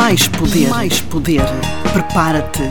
Mais 0.00 0.26
poder. 0.28 0.70
Mais 0.70 1.00
poder. 1.02 1.44
Prepara-te. 1.92 2.62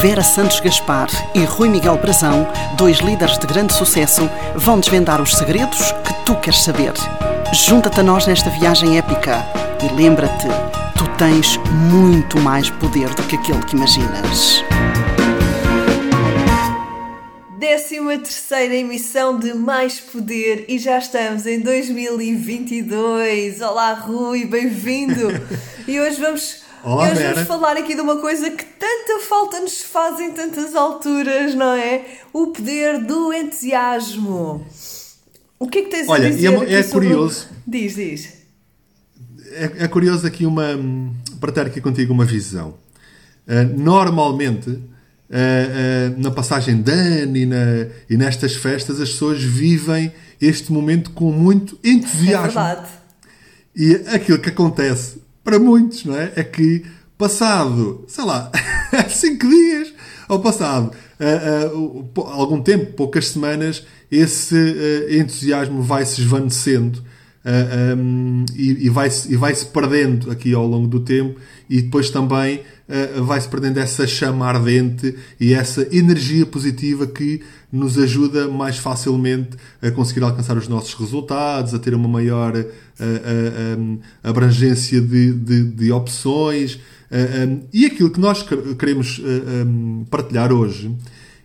Vera 0.00 0.22
Santos 0.22 0.60
Gaspar 0.60 1.08
e 1.34 1.44
Rui 1.44 1.68
Miguel 1.68 1.98
Brazão, 1.98 2.46
dois 2.76 2.98
líderes 2.98 3.36
de 3.38 3.46
grande 3.48 3.72
sucesso, 3.72 4.30
vão 4.54 4.78
desvendar 4.78 5.20
os 5.20 5.34
segredos 5.34 5.90
que 6.04 6.14
tu 6.24 6.36
queres 6.36 6.60
saber. 6.60 6.92
Junta-te 7.52 7.98
a 7.98 8.02
nós 8.04 8.24
nesta 8.28 8.50
viagem 8.50 8.98
épica 8.98 9.44
e 9.82 9.92
lembra-te, 9.92 10.46
tu 10.96 11.08
tens 11.18 11.58
muito 11.90 12.38
mais 12.38 12.70
poder 12.70 13.12
do 13.14 13.22
que 13.24 13.34
aquele 13.34 13.64
que 13.64 13.74
imaginas. 13.74 14.62
Décima 17.70 18.18
terceira 18.18 18.74
emissão 18.74 19.38
de 19.38 19.54
Mais 19.54 20.00
Poder 20.00 20.64
e 20.68 20.76
já 20.76 20.98
estamos 20.98 21.46
em 21.46 21.60
2022. 21.60 23.60
Olá 23.60 23.92
Rui, 23.92 24.44
bem-vindo! 24.44 25.28
e 25.86 26.00
hoje 26.00 26.20
vamos, 26.20 26.62
Olá, 26.82 27.04
hoje 27.04 27.14
Vera. 27.14 27.34
vamos 27.34 27.46
falar 27.48 27.76
aqui 27.76 27.94
de 27.94 28.00
uma 28.00 28.16
coisa 28.16 28.50
que 28.50 28.64
tanta 28.64 29.20
falta 29.20 29.60
nos 29.60 29.82
faz 29.82 30.18
em 30.18 30.32
tantas 30.32 30.74
alturas, 30.74 31.54
não 31.54 31.72
é? 31.74 32.06
O 32.32 32.48
poder 32.48 33.04
do 33.04 33.32
entusiasmo. 33.32 34.66
O 35.56 35.68
que 35.68 35.78
é 35.78 35.82
que 35.82 35.90
tens 35.90 36.08
Olha, 36.08 36.26
a 36.26 36.30
dizer? 36.32 36.48
é 36.48 36.50
mo- 36.50 36.62
aqui 36.62 36.74
é 36.74 36.82
sobre 36.82 37.06
o- 37.06 37.10
curioso. 37.10 37.48
Diz, 37.64 37.94
diz. 37.94 38.32
É, 39.52 39.84
é 39.84 39.86
curioso 39.86 40.26
aqui 40.26 40.44
uma. 40.44 40.74
hum, 40.74 41.14
partilhar 41.40 41.68
aqui 41.68 41.80
contigo 41.80 42.12
uma 42.12 42.24
visão. 42.24 42.74
Uh, 43.46 43.62
normalmente, 43.80 44.76
uh, 45.30 46.16
uh, 46.18 46.22
na 46.22 46.30
passagem 46.30 46.82
de 46.82 46.92
ano 46.92 47.36
e, 47.36 47.46
na- 47.46 47.86
e 48.08 48.16
nestas 48.16 48.54
festas, 48.56 49.00
as 49.00 49.10
pessoas 49.10 49.42
vivem 49.42 50.12
este 50.40 50.72
momento 50.72 51.10
com 51.10 51.30
muito 51.32 51.78
É 51.84 51.88
entusiasmo. 51.90 52.42
verdade. 52.46 52.88
E 53.76 53.94
aquilo 54.14 54.38
que 54.38 54.48
acontece 54.48 55.20
para 55.44 55.58
muitos, 55.58 56.04
não 56.04 56.16
é? 56.16 56.32
É 56.36 56.42
que 56.44 56.84
passado, 57.16 58.04
sei 58.08 58.24
lá, 58.24 58.50
cinco 59.08 59.48
dias, 59.48 59.92
ou 60.28 60.40
passado 60.40 60.90
po- 62.14 62.22
algum 62.22 62.62
tempo, 62.62 62.92
poucas 62.94 63.28
semanas, 63.28 63.84
esse 64.10 64.56
entusiasmo 65.10 65.82
vai 65.82 66.04
se 66.04 66.20
esvanecendo 66.22 67.02
ah, 67.44 67.94
um, 67.96 68.44
e, 68.54 68.86
e 68.86 68.88
vai-se 68.90 69.32
e 69.32 69.36
vai-se 69.36 69.66
perdendo 69.66 70.30
aqui 70.30 70.52
ao 70.52 70.66
longo 70.66 70.86
do 70.86 71.00
tempo 71.00 71.40
e 71.68 71.80
depois 71.80 72.10
também 72.10 72.60
ah, 72.88 73.20
vai-se 73.22 73.48
perdendo 73.48 73.78
essa 73.78 74.06
chama 74.06 74.46
ardente 74.46 75.14
e 75.40 75.54
essa 75.54 75.88
energia 75.90 76.44
positiva 76.44 77.06
que 77.06 77.40
nos 77.72 77.96
ajuda 77.98 78.48
mais 78.48 78.76
facilmente 78.76 79.56
a 79.80 79.90
conseguir 79.90 80.22
alcançar 80.22 80.56
os 80.56 80.68
nossos 80.68 80.92
resultados, 80.94 81.72
a 81.72 81.78
ter 81.78 81.94
uma 81.94 82.08
maior 82.08 82.54
ah, 82.56 82.64
ah, 83.00 83.78
um, 83.78 83.98
abrangência 84.22 85.00
de, 85.00 85.32
de, 85.32 85.64
de 85.64 85.92
opções. 85.92 86.78
ah, 87.10 87.46
um, 87.46 87.60
e 87.72 87.86
aquilo 87.86 88.10
que 88.10 88.20
nós 88.20 88.42
quer- 88.42 88.74
queremos 88.76 89.20
ah, 89.24 90.06
partilhar 90.10 90.52
hoje 90.52 90.94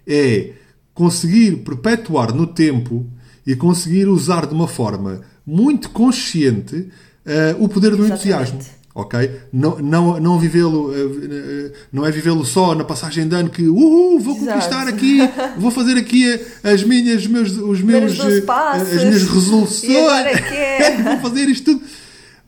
é 0.06 0.52
conseguir 0.94 1.58
perpetuar 1.58 2.34
no 2.34 2.48
tempo 2.48 3.06
e 3.46 3.56
conseguir 3.56 4.08
usar 4.08 4.46
de 4.48 4.54
uma 4.54 4.68
forma 4.68 5.22
muito 5.46 5.90
consciente 5.90 6.90
ah, 7.26 7.56
o 7.60 7.68
poder 7.68 7.92
do 7.96 8.06
Exatamente. 8.06 8.30
entusiasmo 8.30 8.76
ok? 8.96 9.30
Não, 9.52 9.78
não, 9.80 10.20
não 10.22 10.40
vivê-lo, 10.40 10.94
eh, 10.96 10.98
eh, 10.98 11.72
não 11.92 12.06
é 12.06 12.12
vivê-lo 12.12 12.46
só 12.46 12.74
na 12.74 12.86
passagem 12.86 13.28
de 13.28 13.36
ano 13.36 13.50
que 13.50 13.68
uhul, 13.68 14.22
vou 14.22 14.38
Exato. 14.38 14.54
conquistar 14.54 14.88
aqui, 14.88 15.20
vou 15.58 15.70
fazer 15.70 15.98
aqui 15.98 16.40
as 16.64 16.82
minhas, 16.82 17.28
meus, 17.28 17.52
os 17.52 17.82
meus, 17.82 18.16
Meus 18.16 18.18
12 18.18 18.42
passos. 18.44 18.94
as 18.94 19.04
minhas 19.04 19.24
resoluções, 19.28 19.92
é 19.94 20.82
é? 20.82 21.04
vou 21.04 21.20
fazer 21.20 21.50
isto 21.50 21.74
tudo. 21.74 21.86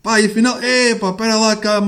Pá, 0.02 0.20
e 0.20 0.26
afinal, 0.26 0.58
é 0.62 0.94
pá, 0.94 1.10
espera 1.10 1.36
lá 1.36 1.54
cá, 1.54 1.82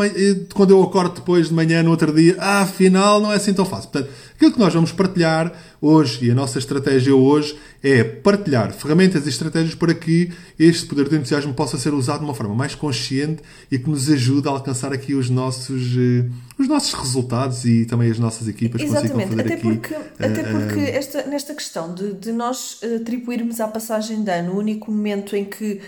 quando 0.52 0.72
eu 0.72 0.83
acordo 0.83 1.14
depois 1.14 1.48
de 1.48 1.55
manhã 1.55 1.83
no 1.83 1.91
outro 1.91 2.12
dia, 2.12 2.36
ah, 2.39 2.61
afinal 2.61 3.19
não 3.19 3.33
é 3.33 3.36
assim 3.36 3.55
tão 3.55 3.64
fácil. 3.64 3.89
Portanto, 3.89 4.12
aquilo 4.41 4.52
que 4.52 4.58
nós 4.58 4.72
vamos 4.72 4.91
partilhar 4.91 5.52
hoje 5.83 6.24
e 6.24 6.30
a 6.30 6.34
nossa 6.34 6.58
estratégia 6.58 7.14
hoje 7.14 7.55
é 7.83 8.02
partilhar 8.02 8.73
ferramentas 8.73 9.27
e 9.27 9.28
estratégias 9.28 9.74
para 9.74 9.92
que 9.92 10.30
este 10.58 10.86
poder 10.86 11.08
do 11.11 11.17
entusiasmo 11.17 11.52
possa 11.52 11.77
ser 11.77 11.92
usado 11.92 12.20
de 12.20 12.24
uma 12.24 12.33
forma 12.34 12.55
mais 12.55 12.74
consciente 12.74 13.42
e 13.70 13.78
que 13.78 13.89
nos 13.90 14.11
ajude 14.11 14.48
a 14.48 14.51
alcançar 14.51 14.92
aqui 14.95 15.14
os 15.14 15.28
nossos, 15.28 15.83
eh, 15.96 16.24
os 16.58 16.67
nossos 16.67 16.92
resultados 16.95 17.67
e 17.67 17.84
também 17.84 18.11
as 18.11 18.18
nossas 18.18 18.48
equipas 18.48 18.80
consigam 18.80 19.02
Exatamente, 19.05 19.28
fazer 19.28 19.40
até 19.42 19.55
aqui. 19.55 19.62
porque, 19.62 19.95
até 19.95 20.40
eh, 20.40 20.45
porque 20.52 20.80
esta, 20.80 21.27
nesta 21.27 21.55
questão 21.55 21.95
de, 21.95 22.14
de 22.14 22.33
nós 22.33 22.78
atribuirmos 22.98 23.61
à 23.61 23.68
passagem 23.68 24.22
de 24.24 24.30
ano 24.30 24.52
o 24.55 24.58
único 24.58 24.90
momento 24.90 25.36
em 25.36 25.45
que 25.45 25.80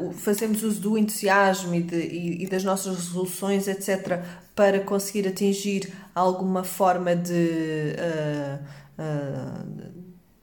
o- 0.00 0.12
fazemos 0.12 0.62
uso 0.62 0.80
do 0.80 0.96
entusiasmo 0.98 1.74
e, 1.74 1.82
de- 1.82 1.96
e- 1.96 2.44
e 2.44 2.46
das 2.48 2.62
nossas 2.64 2.96
resoluções, 2.96 3.66
etc., 3.68 4.20
para 4.60 4.80
conseguir 4.80 5.26
atingir 5.26 5.90
alguma 6.14 6.62
forma 6.62 7.16
de, 7.16 7.94
ah, 7.98 8.58
ah, 8.98 9.64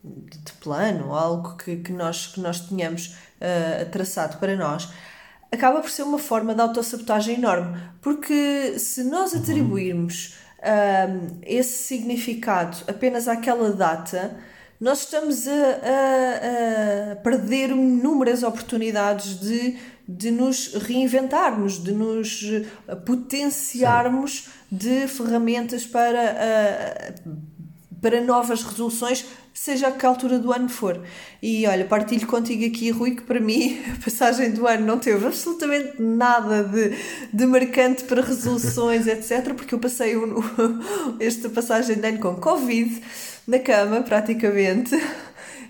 de, 0.04 0.54
plano, 0.54 1.14
algo 1.14 1.56
que, 1.56 1.76
que, 1.78 1.92
nós, 1.94 2.26
que 2.26 2.40
nós 2.42 2.62
tenhamos 2.62 3.16
ah, 3.40 3.86
traçado 3.92 4.38
para 4.40 4.56
nós, 4.56 4.90
acaba 5.52 5.82
por 5.82 5.92
ser 5.92 6.02
uma 6.02 6.18
forma 6.18 6.56
de 6.56 6.62
autossabotagem 6.62 7.36
enorme. 7.36 7.78
Porque 8.02 8.80
se 8.80 9.04
nós 9.04 9.36
atribuirmos 9.36 10.34
ahm, 10.64 11.38
esse 11.44 11.84
significado 11.84 12.76
apenas 12.88 13.28
àquela 13.28 13.72
data, 13.72 14.36
nós 14.82 15.02
estamos 15.02 15.48
a, 15.48 15.52
a- 15.52 17.12
a 17.12 17.16
perder 17.18 17.70
inúmeras 17.70 18.42
oportunidades 18.42 19.40
de, 19.40 19.78
de 20.08 20.32
nos 20.32 20.74
reinventarmos, 20.74 21.84
de 21.84 21.92
nos 21.92 22.44
eh, 22.88 22.96
potenciarmos 22.96 24.48
de 24.72 25.08
ferramentas 25.08 25.86
para, 25.86 26.36
ah, 26.38 27.14
para 28.02 28.22
novas 28.22 28.64
resoluções, 28.64 29.26
seja 29.54 29.88
a 29.88 29.92
que 29.92 30.06
altura 30.06 30.38
do 30.40 30.54
ano 30.54 30.70
for. 30.70 31.02
E 31.42 31.66
olha, 31.68 31.84
partilho 31.84 32.28
contigo 32.28 32.64
aqui, 32.66 32.92
Rui, 32.92 33.16
que 33.16 33.24
para 33.24 33.40
mim 33.40 33.80
a 34.00 34.04
passagem 34.04 34.52
do 34.52 34.68
ano 34.68 34.86
não 34.86 35.00
teve 35.00 35.26
absolutamente 35.26 36.02
nada 36.02 36.64
de, 36.64 36.96
de 37.34 37.46
marcante 37.46 38.04
para 38.04 38.22
resoluções, 38.22 39.08
etc., 39.08 39.54
porque 39.56 39.74
eu 39.76 39.80
passei 39.80 40.16
o- 40.18 40.44
esta 41.20 41.50
passagem 41.50 41.98
de 41.98 42.08
ano 42.08 42.20
com 42.20 42.36
Covid 42.36 43.02
na 43.48 43.60
cama, 43.60 44.02
praticamente. 44.02 44.96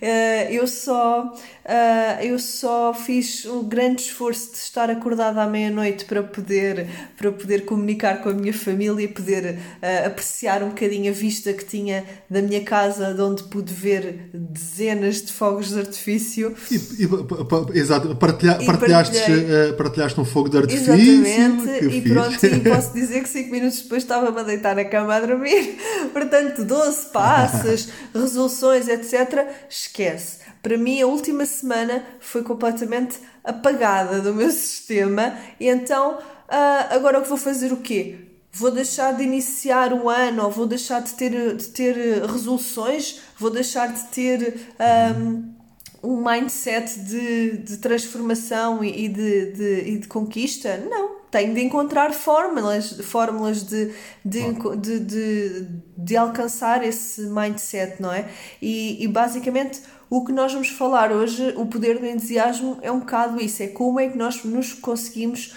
Eh, 0.01 0.53
eu 0.53 0.67
só 0.67 1.33
eh, 1.65 2.27
eu 2.27 2.39
só 2.39 2.93
fiz 2.93 3.45
um 3.45 3.63
grande 3.63 4.03
esforço 4.03 4.51
de 4.51 4.57
estar 4.57 4.89
acordada 4.89 5.41
à 5.41 5.47
meia-noite 5.47 6.05
para 6.05 6.23
poder 6.23 6.87
para 7.17 7.31
poder 7.31 7.65
comunicar 7.65 8.21
com 8.21 8.29
a 8.29 8.33
minha 8.33 8.53
família 8.53 9.03
e 9.03 9.07
poder 9.07 9.59
eh, 9.81 10.05
apreciar 10.05 10.63
um 10.63 10.69
bocadinho 10.69 11.11
a 11.11 11.15
vista 11.15 11.51
que 11.53 11.65
tinha 11.65 12.05
da 12.29 12.41
minha 12.41 12.63
casa 12.63 13.13
de 13.13 13.21
onde 13.21 13.43
pude 13.43 13.73
ver 13.73 14.29
dezenas 14.33 15.21
de 15.21 15.33
fogos 15.33 15.69
de 15.69 15.79
artifício 15.79 16.55
E, 16.71 16.75
e, 16.75 17.79
exato, 17.79 18.15
partilha, 18.15 18.59
partilhaste, 18.65 19.17
partilhei. 19.17 19.73
partilhaste 19.73 20.19
um 20.19 20.25
fogo 20.25 20.49
de 20.49 20.57
artifício. 20.57 20.93
Exatamente, 20.93 21.85
e 21.85 21.89
fixe. 21.91 22.09
pronto, 22.09 22.45
e 22.45 22.59
posso 22.69 22.93
dizer 22.93 23.23
que 23.23 23.29
5 23.29 23.51
minutos 23.51 23.81
depois 23.81 24.03
estava-me 24.03 24.39
a 24.39 24.43
deitar 24.43 24.75
na 24.75 24.85
cama 24.85 25.15
a 25.15 25.19
dormir. 25.19 25.77
Portanto, 26.13 26.63
12 26.63 27.05
passos, 27.07 27.89
resoluções, 28.13 28.87
etc. 28.87 29.47
Esquece. 29.87 30.39
Para 30.61 30.77
mim, 30.77 31.01
a 31.01 31.07
última 31.07 31.45
semana 31.45 32.05
foi 32.19 32.43
completamente 32.43 33.19
apagada 33.43 34.19
do 34.21 34.33
meu 34.33 34.49
sistema, 34.51 35.37
e 35.59 35.67
então 35.67 36.17
ah, 36.47 36.87
agora 36.91 37.19
o 37.19 37.21
que 37.21 37.29
vou 37.29 37.37
fazer 37.37 37.71
o 37.71 37.77
quê? 37.77 38.19
Vou 38.51 38.71
deixar 38.71 39.13
de 39.15 39.23
iniciar 39.23 39.93
o 39.93 40.09
ano, 40.09 40.45
ou 40.45 40.51
vou 40.51 40.65
deixar 40.65 41.01
de 41.01 41.13
ter, 41.13 41.55
de 41.55 41.67
ter 41.67 42.23
resoluções, 42.25 43.21
vou 43.37 43.49
deixar 43.49 43.93
de 43.93 44.03
ter. 44.05 44.59
ahm, 44.79 45.57
um 46.03 46.23
mindset 46.23 46.99
de, 46.99 47.57
de 47.57 47.77
transformação 47.77 48.83
e 48.83 49.09
de, 49.09 49.51
de, 49.51 49.81
e 49.89 49.97
de 49.97 50.07
conquista? 50.07 50.77
Não. 50.77 51.16
Tenho 51.29 51.53
de 51.53 51.61
encontrar 51.61 52.13
fórmulas, 52.13 53.01
fórmulas 53.01 53.63
de, 53.63 53.94
de, 54.24 54.41
de, 54.77 55.00
de, 55.00 55.68
de 55.97 56.18
alcançar 56.18 56.83
esse 56.83 57.21
mindset, 57.21 58.01
não 58.01 58.13
é? 58.13 58.29
E, 58.62 59.03
e 59.03 59.07
basicamente 59.07 59.81
o 60.09 60.24
que 60.24 60.31
nós 60.31 60.53
vamos 60.53 60.69
falar 60.69 61.12
hoje, 61.12 61.53
o 61.57 61.65
poder 61.65 62.00
do 62.00 62.06
entusiasmo, 62.06 62.77
é 62.81 62.91
um 62.91 63.00
bocado 63.00 63.41
isso: 63.41 63.62
é 63.62 63.68
como 63.68 64.00
é 64.00 64.07
que 64.07 64.18
nós 64.18 64.44
nos 64.44 64.74
conseguimos 64.74 65.53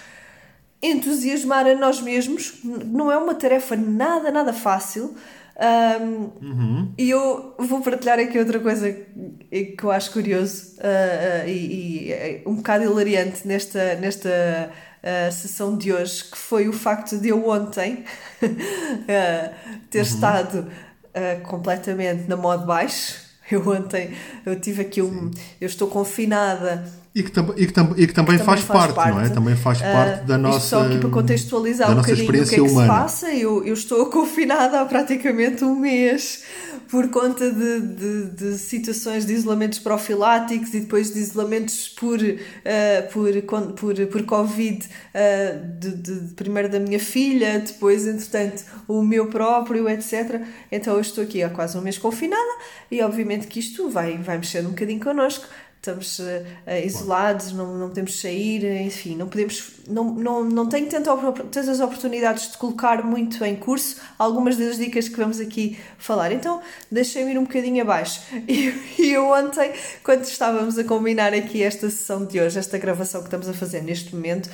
entusiasmar 0.83 1.67
a 1.67 1.75
nós 1.75 2.01
mesmos. 2.01 2.55
Não 2.65 3.13
é 3.13 3.17
uma 3.17 3.35
tarefa 3.35 3.77
nada, 3.77 4.31
nada 4.31 4.53
fácil. 4.53 5.15
Um, 5.61 6.31
E 6.97 7.11
eu 7.11 7.55
vou 7.59 7.83
partilhar 7.83 8.19
aqui 8.19 8.39
outra 8.39 8.59
coisa 8.59 8.91
que 9.51 9.77
eu 9.83 9.91
acho 9.91 10.11
curioso 10.11 10.77
uh, 10.79 11.45
uh, 11.45 11.49
e, 11.49 12.07
e 12.09 12.13
é 12.13 12.43
um 12.47 12.55
bocado 12.55 12.85
hilariante 12.85 13.47
nesta, 13.47 13.95
nesta 13.97 14.71
uh, 15.03 15.33
sessão 15.33 15.77
de 15.77 15.93
hoje, 15.93 16.25
que 16.25 16.37
foi 16.37 16.69
o 16.69 16.73
facto 16.73 17.19
de 17.19 17.29
eu 17.29 17.49
ontem 17.49 18.05
uh, 18.43 19.55
ter 19.91 20.03
estado 20.03 20.67
uh, 20.69 21.41
completamente 21.43 22.29
na 22.29 22.37
modo 22.37 22.67
baixo. 22.67 23.29
Eu 23.51 23.69
ontem 23.69 24.17
eu 24.47 24.61
tive 24.61 24.83
aqui 24.83 25.03
um. 25.03 25.31
Eu 25.61 25.67
estou 25.67 25.89
confinada 25.89 26.85
e 27.13 27.23
que, 27.25 27.31
tam- 27.33 27.53
e 27.57 27.67
que, 27.67 27.73
tam- 27.73 27.95
e 27.97 28.07
que 28.07 28.13
também, 28.15 28.39
que 28.39 28.45
faz, 28.45 28.65
parte, 28.65 28.95
não 29.09 29.21
é? 29.21 29.29
Também 29.31 29.57
faz 29.57 29.83
Ah, 29.83 29.93
parte 29.93 30.25
da 30.27 30.35
isto 30.35 30.43
nossa 30.43 30.61
Só 30.69 30.83
aqui 30.87 30.99
para 30.99 31.11
contextualizar 31.11 31.89
da 31.89 31.93
um 31.93 31.97
nossa 31.97 32.15
bocadinho 32.15 32.31
o 32.43 32.47
que 32.47 32.55
é 32.55 32.59
experiência 32.59 32.63
que 32.63 32.71
humana. 32.71 32.93
se 32.95 33.01
passa, 33.01 33.31
eu, 33.35 33.65
eu 33.67 33.75
estou 33.75 34.07
confinada 34.11 34.81
há 34.81 34.85
praticamente 34.87 35.65
um 35.65 35.75
mês 35.75 36.45
por 36.89 37.09
conta 37.09 37.51
de, 37.53 37.81
de, 37.81 38.25
de 38.31 38.59
situações 38.59 39.27
de 39.27 39.33
isolamentos 39.33 39.79
profiláticos 39.81 40.73
e 40.75 40.81
depois 40.81 41.13
de 41.13 41.19
isolamentos 41.19 41.89
por, 41.89 42.19
ah, 42.21 43.03
por, 43.13 43.43
con- 43.43 43.73
por, 43.73 43.95
por 44.07 44.23
Covid, 44.25 44.87
ah, 45.13 45.53
de, 45.81 45.91
de- 45.97 46.35
primeiro 46.35 46.69
da 46.69 46.79
minha 46.79 47.01
filha, 47.01 47.59
depois, 47.59 48.07
entretanto, 48.07 48.65
o 48.87 49.03
meu 49.03 49.27
próprio, 49.27 49.89
etc. 49.89 50.43
Então 50.71 50.95
eu 50.95 51.01
estou 51.01 51.25
aqui 51.25 51.43
há 51.43 51.51
quase 51.51 51.77
um 51.77 51.81
mês 51.81 51.99
confinada 51.99 52.41
e 52.91 53.03
obviamente 53.03 53.49
que 53.49 53.59
isto 53.59 53.91
vai, 53.91 54.17
vai 54.19 54.39
mexer 54.39 54.61
um 54.65 54.71
bocadinho 54.71 55.01
connosco 55.01 55.45
estamos 55.81 56.21
eh, 56.67 56.85
isolados, 56.85 57.53
não, 57.53 57.75
não 57.75 57.89
podemos 57.89 58.21
sair, 58.21 58.65
enfim, 58.85 59.17
não 59.17 59.27
podemos, 59.27 59.73
não, 59.89 60.13
não, 60.13 60.45
não 60.45 60.69
tenho 60.69 60.87
tanta, 60.87 61.11
tantas 61.51 61.81
oportunidades 61.81 62.53
de 62.53 62.59
colocar 62.59 63.03
muito 63.03 63.43
em 63.43 63.57
curso 63.57 63.97
algumas 64.19 64.59
das 64.59 64.77
dicas 64.77 65.09
que 65.09 65.17
vamos 65.17 65.41
aqui 65.41 65.79
falar. 65.97 66.33
Então, 66.33 66.61
deixem-me 66.93 67.33
ir 67.33 67.39
um 67.39 67.45
bocadinho 67.45 67.81
abaixo. 67.83 68.21
E, 68.47 68.75
e 68.99 69.11
eu 69.11 69.27
ontem, 69.33 69.73
quando 70.05 70.25
estávamos 70.25 70.79
a 70.79 70.85
combinar 70.85 71.33
aqui 71.33 71.63
esta 71.63 71.89
sessão 71.89 72.27
de 72.27 72.39
hoje, 72.39 72.59
esta 72.59 72.77
gravação 72.77 73.23
que 73.23 73.29
estamos 73.29 73.49
a 73.49 73.55
fazer 73.55 73.83
neste 73.83 74.15
momento, 74.15 74.51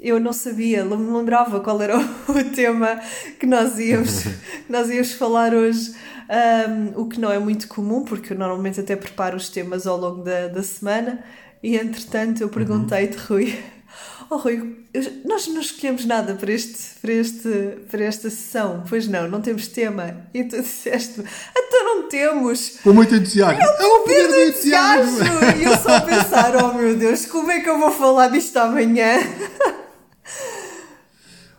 eu 0.00 0.18
não 0.18 0.32
sabia, 0.32 0.84
não 0.84 0.98
me 0.98 1.16
lembrava 1.16 1.60
qual 1.60 1.80
era 1.80 1.96
o, 2.28 2.44
tema 2.54 3.00
que 3.38 3.46
nós 3.46 3.78
íamos, 3.78 4.24
que 4.24 4.30
nós 4.68 4.90
íamos 4.90 5.12
falar 5.12 5.54
hoje. 5.54 5.94
Um, 6.28 7.00
o 7.02 7.08
que 7.08 7.20
não 7.20 7.30
é 7.30 7.38
muito 7.38 7.68
comum, 7.68 8.04
porque 8.04 8.32
eu 8.32 8.38
normalmente 8.38 8.80
até 8.80 8.96
preparo 8.96 9.36
os 9.36 9.48
temas 9.48 9.86
ao 9.86 9.96
longo 9.96 10.22
da, 10.24 10.48
da 10.48 10.62
semana. 10.62 11.22
E 11.62 11.76
entretanto, 11.76 12.40
eu 12.42 12.48
perguntei-te, 12.48 13.16
Rui, 13.16 13.56
oh 14.28 14.36
Rui, 14.36 14.76
eu- 14.92 15.12
nós 15.24 15.46
não 15.46 15.60
escolhemos 15.60 16.04
nada 16.04 16.34
para, 16.34 16.50
este, 16.52 16.78
para, 17.00 17.12
este, 17.12 17.48
para 17.90 18.04
esta 18.04 18.28
sessão, 18.28 18.82
pois 18.88 19.06
não, 19.06 19.28
não 19.28 19.40
temos 19.40 19.68
tema. 19.68 20.16
E 20.34 20.42
tu 20.44 20.60
disseste, 20.60 21.22
então 21.56 21.84
não 21.84 22.08
temos. 22.08 22.78
Com 22.82 22.92
muito 22.92 23.14
entusiasmo. 23.14 23.62
É 23.62 23.86
o 23.86 24.00
poder 24.00 24.28
do 24.28 24.40
entusiasmo! 24.50 25.18
Entusiasmo! 25.22 25.60
E 25.60 25.64
eu 25.64 25.76
só 25.78 26.00
pensar, 26.00 26.56
oh 26.56 26.72
meu 26.74 26.96
Deus, 26.96 27.24
como 27.26 27.50
é 27.52 27.60
que 27.60 27.68
eu 27.70 27.78
vou 27.78 27.90
falar 27.92 28.28
disto 28.28 28.56
amanhã? 28.56 29.18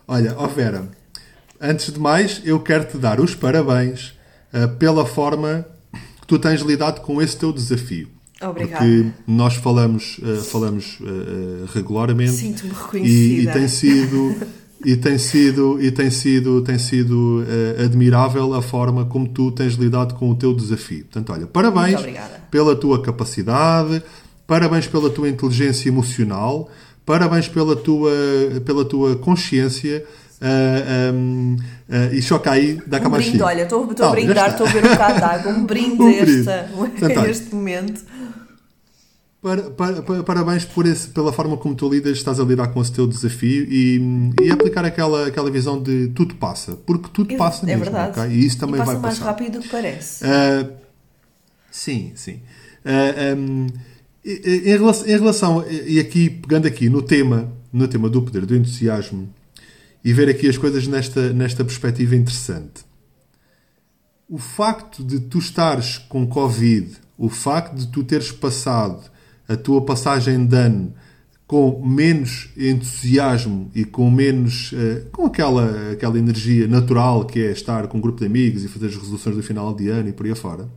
Olha, 0.06 0.34
ó 0.38 0.46
Vera, 0.46 0.88
antes 1.60 1.92
de 1.92 1.98
mais, 2.00 2.40
eu 2.44 2.60
quero 2.60 2.84
te 2.84 2.96
dar 2.96 3.20
os 3.20 3.34
parabéns 3.34 4.17
eh, 4.52 4.66
pela 4.66 5.04
forma 5.04 5.66
que 6.20 6.26
tu 6.26 6.38
tens 6.38 6.60
lidado 6.60 7.00
com 7.00 7.20
esse 7.20 7.36
teu 7.36 7.52
desafio. 7.52 8.08
Obrigada. 8.40 8.84
Porque 8.84 9.06
nós 9.26 9.54
falamos, 9.54 10.20
eh, 10.22 10.36
falamos 10.36 10.98
eh, 11.02 11.66
regularmente 11.74 12.32
Sinto-me 12.32 12.70
e, 12.70 12.74
reconhecida. 12.74 13.50
e 13.50 13.52
tem 13.52 13.68
sido 13.68 14.36
e 14.84 14.96
tem 14.96 15.18
sido 15.18 15.82
e 15.82 15.90
tem 15.90 16.10
sido 16.10 16.62
tem 16.62 16.78
sido 16.78 17.44
eh, 17.48 17.84
admirável 17.84 18.54
a 18.54 18.62
forma 18.62 19.04
como 19.06 19.28
tu 19.28 19.50
tens 19.50 19.74
lidado 19.74 20.14
com 20.14 20.30
o 20.30 20.36
teu 20.36 20.54
desafio. 20.54 21.04
Portanto, 21.04 21.32
olha, 21.32 21.46
parabéns 21.48 22.00
pela 22.48 22.76
tua 22.76 23.02
capacidade, 23.02 24.00
parabéns 24.46 24.86
pela 24.86 25.10
tua 25.10 25.28
inteligência 25.28 25.88
emocional, 25.88 26.70
parabéns 27.04 27.48
pela 27.48 27.74
tua 27.74 28.12
pela 28.64 28.84
tua 28.84 29.16
consciência. 29.16 30.04
Ah, 30.40 31.12
um, 31.14 31.56
ah, 31.90 32.10
e 32.12 32.22
aí 32.52 32.80
da 32.86 32.98
Um 32.98 33.10
brinde, 33.10 33.42
olha, 33.42 33.62
estou 33.62 33.84
a 33.84 34.10
brindar, 34.10 34.50
estou 34.50 34.66
a 34.66 34.70
ver 34.70 34.84
um 34.86 34.90
bocado 34.90 35.14
de 35.18 35.24
água, 35.24 35.52
um 35.52 35.64
brinde 35.66 36.02
Um 36.02 36.10
brinde. 36.12 36.40
esta- 36.40 36.68
a 37.16 37.20
olha. 37.20 37.30
este 37.30 37.54
momento. 37.54 38.02
Para- 39.40 39.70
para- 39.70 40.02
para- 40.02 40.22
parabéns 40.24 40.64
por 40.64 40.84
esse, 40.84 41.08
pela 41.08 41.32
forma 41.32 41.56
como 41.56 41.72
tu 41.74 41.88
lidas, 41.88 42.18
estás 42.18 42.40
a 42.40 42.44
lidar 42.44 42.68
com 42.68 42.82
esse 42.82 42.90
teu 42.92 43.06
desafio 43.06 43.64
e, 43.70 44.32
e 44.42 44.50
aplicar 44.50 44.84
aquela, 44.84 45.28
aquela 45.28 45.48
visão 45.48 45.80
de 45.80 46.08
tudo 46.08 46.34
passa, 46.34 46.72
porque 46.84 47.08
tudo 47.12 47.36
passa 47.36 47.62
é 47.64 47.66
mesmo, 47.66 47.84
verdade. 47.84 48.18
ok? 48.18 48.32
E 48.32 48.44
isso 48.44 48.58
também 48.58 48.74
e 48.74 48.78
passa 48.78 48.92
vai 48.94 49.00
mais 49.00 49.18
passar. 49.18 49.30
rápido 49.30 49.52
do 49.58 49.60
que 49.60 49.68
parece. 49.68 50.24
Ah, 50.26 50.68
sim, 51.70 52.10
sim. 52.16 52.40
Um, 52.84 53.66
em, 54.24 54.76
relação, 54.76 55.06
em 55.06 55.10
relação- 55.18 55.64
e 55.70 56.00
aqui 56.00 56.28
pegando 56.30 56.66
aqui 56.66 56.88
no 56.88 57.00
tema, 57.00 57.48
no 57.72 57.86
tema 57.86 58.10
do 58.10 58.20
poder 58.22 58.44
do 58.44 58.56
entusiasmo 58.56 59.32
e 60.04 60.12
ver 60.12 60.28
aqui 60.28 60.48
as 60.48 60.56
coisas 60.56 60.86
nesta, 60.86 61.32
nesta 61.32 61.64
perspectiva 61.64 62.14
interessante. 62.14 62.86
O 64.28 64.38
facto 64.38 65.02
de 65.02 65.20
tu 65.20 65.38
estares 65.38 65.98
com 65.98 66.26
Covid, 66.26 66.96
o 67.16 67.28
facto 67.28 67.74
de 67.74 67.88
tu 67.88 68.04
teres 68.04 68.30
passado 68.30 69.10
a 69.48 69.56
tua 69.56 69.84
passagem 69.84 70.46
de 70.46 70.56
ano 70.56 70.94
com 71.46 71.82
menos 71.82 72.50
entusiasmo 72.58 73.70
e 73.74 73.82
com 73.82 74.10
menos 74.10 74.70
eh, 74.74 75.06
com 75.10 75.24
aquela, 75.24 75.92
aquela 75.92 76.18
energia 76.18 76.68
natural 76.68 77.24
que 77.24 77.40
é 77.40 77.52
estar 77.52 77.88
com 77.88 77.96
um 77.96 78.00
grupo 78.02 78.20
de 78.20 78.26
amigos 78.26 78.62
e 78.62 78.68
fazer 78.68 78.88
as 78.88 78.96
resoluções 78.96 79.34
do 79.34 79.42
final 79.42 79.74
de 79.74 79.88
ano 79.88 80.10
e 80.10 80.12
por 80.12 80.26
aí 80.26 80.32
afora, 80.32 80.68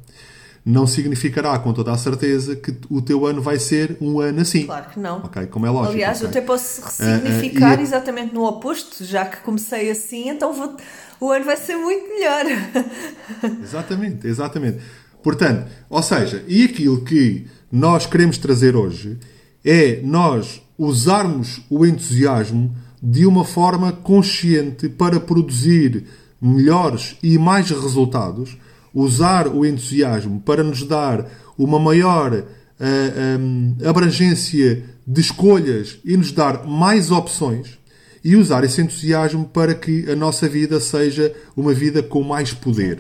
não 0.63 0.85
significará 0.85 1.57
com 1.57 1.73
toda 1.73 1.91
a 1.91 1.97
certeza 1.97 2.55
que 2.55 2.75
o 2.89 3.01
teu 3.01 3.25
ano 3.25 3.41
vai 3.41 3.57
ser 3.57 3.97
um 3.99 4.19
ano 4.19 4.41
assim. 4.41 4.65
Claro 4.65 4.89
que 4.91 4.99
não. 4.99 5.17
Ok, 5.19 5.47
como 5.47 5.65
é 5.65 5.69
lógico. 5.69 5.93
Aliás, 5.93 6.21
eu 6.21 6.27
ok? 6.27 6.39
até 6.39 6.45
posso 6.47 6.81
Ah, 6.83 7.19
ah, 7.23 7.75
e- 7.75 7.81
exatamente 7.81 8.33
no 8.33 8.43
oposto, 8.45 9.03
já 9.03 9.25
que 9.25 9.37
comecei 9.37 9.89
assim, 9.89 10.29
então 10.29 10.53
vou- 10.53 10.77
o 11.19 11.31
ano 11.31 11.45
vai 11.45 11.57
ser 11.57 11.75
muito 11.75 12.07
melhor. 12.09 12.45
Exatamente, 13.63 14.27
exatamente. 14.27 14.79
Portanto, 15.23 15.67
ou 15.89 16.01
seja, 16.01 16.43
e 16.47 16.63
aquilo 16.63 17.01
que 17.03 17.45
nós 17.71 18.05
queremos 18.05 18.37
trazer 18.37 18.75
hoje 18.75 19.17
é 19.63 19.99
nós 20.03 20.61
usarmos 20.77 21.61
o 21.69 21.85
entusiasmo 21.85 22.75
de 23.01 23.25
uma 23.25 23.45
forma 23.45 23.91
consciente 23.91 24.89
para 24.89 25.19
produzir 25.19 26.05
melhores 26.41 27.15
e 27.21 27.37
mais 27.37 27.69
resultados, 27.69 28.57
usar 28.93 29.47
o 29.47 29.65
entusiasmo 29.65 30.41
para 30.41 30.63
nos 30.63 30.83
dar 30.83 31.25
uma 31.57 31.79
maior 31.79 32.43
ah, 32.79 33.37
hum, 33.39 33.75
abrangência 33.85 34.83
de 35.05 35.21
escolhas 35.21 35.99
e 36.03 36.15
nos 36.17 36.31
dar 36.31 36.65
mais 36.65 37.11
opções 37.11 37.79
e 38.23 38.35
usar 38.35 38.63
esse 38.63 38.81
entusiasmo 38.81 39.45
para 39.45 39.73
que 39.73 40.09
a 40.09 40.15
nossa 40.15 40.47
vida 40.47 40.79
seja 40.79 41.33
uma 41.55 41.73
vida 41.73 42.03
com 42.03 42.21
mais 42.21 42.53
poder. 42.53 42.99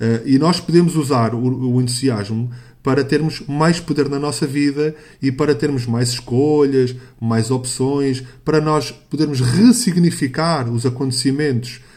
Uh, 0.00 0.26
e 0.26 0.38
nós 0.38 0.58
podemos 0.58 0.96
usar 0.96 1.34
o, 1.34 1.74
o 1.74 1.80
entusiasmo 1.80 2.50
para 2.82 3.04
termos 3.04 3.42
mais 3.46 3.78
poder 3.78 4.08
na 4.08 4.18
nossa 4.18 4.46
vida 4.46 4.94
e 5.20 5.30
para 5.30 5.54
termos 5.54 5.86
mais 5.86 6.08
escolhas, 6.08 6.96
mais 7.20 7.50
opções, 7.50 8.24
para 8.44 8.60
nós 8.60 8.90
podermos 8.90 9.40
ressignificar 9.40 10.68
os 10.68 10.84
acontecimentos 10.84 11.76
uh, 11.76 11.80
uh, 11.80 11.80
uh, 11.80 11.91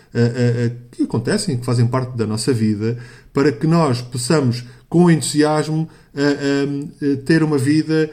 que 0.92 1.04
acontecem, 1.04 1.58
que 1.58 1.66
fazem 1.66 1.86
parte 1.88 2.16
da 2.18 2.25
nossa 2.25 2.54
vida, 2.54 2.98
para 3.34 3.51
que 3.51 3.68
nós 3.68 4.01
possamos, 4.01 4.63
com 4.88 5.10
entusiasmo, 5.12 5.89
ter 7.25 7.44
uma 7.44 7.58
vida, 7.58 8.10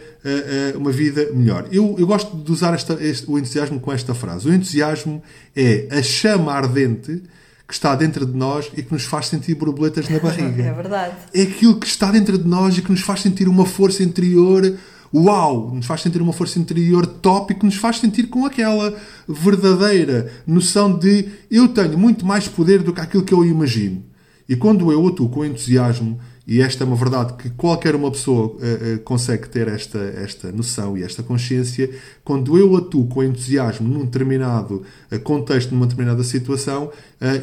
uma 0.76 0.90
vida 0.90 1.28
melhor. 1.32 1.66
Eu, 1.70 1.94
eu 1.98 2.06
gosto 2.06 2.36
de 2.36 2.50
usar 2.50 2.74
esta- 2.74 2.98
este- 3.00 3.30
o 3.30 3.38
entusiasmo 3.38 3.78
com 3.80 3.92
esta 3.92 4.14
frase. 4.14 4.48
O 4.48 4.52
entusiasmo 4.54 5.22
é 5.54 5.86
a 5.90 6.02
chama 6.02 6.52
ardente 6.52 7.22
que 7.68 7.74
está 7.74 7.94
dentro 7.94 8.26
de 8.26 8.36
nós 8.36 8.70
e 8.76 8.82
que 8.82 8.92
nos 8.92 9.04
faz 9.04 9.28
sentir 9.28 9.54
borboletas 9.54 10.08
na 10.08 10.18
barriga. 10.20 10.62
É 10.64 10.72
verdade. 10.72 11.14
É 11.32 11.42
aquilo 11.42 11.78
que 11.78 11.86
está 11.86 12.10
dentro 12.10 12.36
de 12.36 12.46
nós 12.46 12.76
e 12.76 12.82
que 12.82 12.90
nos 12.90 13.00
faz 13.00 13.20
sentir 13.22 13.48
uma 13.48 13.64
força 13.64 14.02
interior 14.02 14.74
uau, 15.14 15.74
nos 15.74 15.86
faz 15.86 16.02
sentir 16.02 16.22
uma 16.22 16.32
força 16.32 16.58
interior 16.58 17.06
top 17.06 17.52
e 17.52 17.56
que 17.56 17.66
nos 17.66 17.76
faz 17.76 17.98
sentir 17.98 18.28
com 18.28 18.46
aquela 18.46 18.96
verdadeira 19.28 20.32
noção 20.46 20.96
de 20.96 21.28
eu 21.50 21.68
tenho 21.68 21.98
muito 21.98 22.24
mais 22.24 22.48
poder 22.48 22.82
do 22.82 22.92
que 22.92 23.00
aquilo 23.00 23.24
que 23.24 23.34
eu 23.34 23.44
imagino. 23.44 24.04
E 24.48 24.56
quando 24.56 24.90
eu 24.90 25.06
atuo 25.06 25.28
com 25.28 25.44
entusiasmo, 25.44 26.18
e 26.46 26.60
esta 26.60 26.82
é 26.82 26.86
uma 26.86 26.96
verdade 26.96 27.34
que 27.34 27.50
qualquer 27.50 27.94
uma 27.94 28.10
pessoa 28.10 28.56
eh, 28.60 28.78
eh, 28.82 28.98
consegue 28.98 29.48
ter 29.48 29.68
esta, 29.68 29.98
esta 29.98 30.50
noção 30.50 30.98
e 30.98 31.02
esta 31.04 31.22
consciência, 31.22 31.88
quando 32.24 32.58
eu 32.58 32.76
atuo 32.76 33.06
com 33.06 33.22
entusiasmo 33.22 33.88
num 33.88 34.04
determinado 34.04 34.82
eh, 35.10 35.18
contexto, 35.18 35.72
numa 35.72 35.86
determinada 35.86 36.24
situação, 36.24 36.90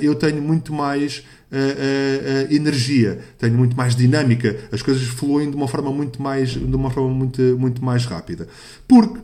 eu 0.01 0.15
tenho 0.15 0.41
muito 0.41 0.73
mais 0.73 1.23
eh, 1.51 2.47
eh, 2.49 2.55
energia, 2.55 3.19
tenho 3.37 3.57
muito 3.57 3.75
mais 3.75 3.95
dinâmica, 3.95 4.55
as 4.71 4.81
coisas 4.81 5.03
fluem 5.03 5.49
de 5.49 5.55
uma 5.55 5.67
forma 5.67 5.91
muito 5.91 6.21
mais, 6.21 6.51
de 6.51 6.75
uma 6.75 6.91
forma 6.91 7.09
muito, 7.09 7.41
muito 7.57 7.83
mais 7.83 8.05
rápida. 8.05 8.47
Porque 8.87 9.19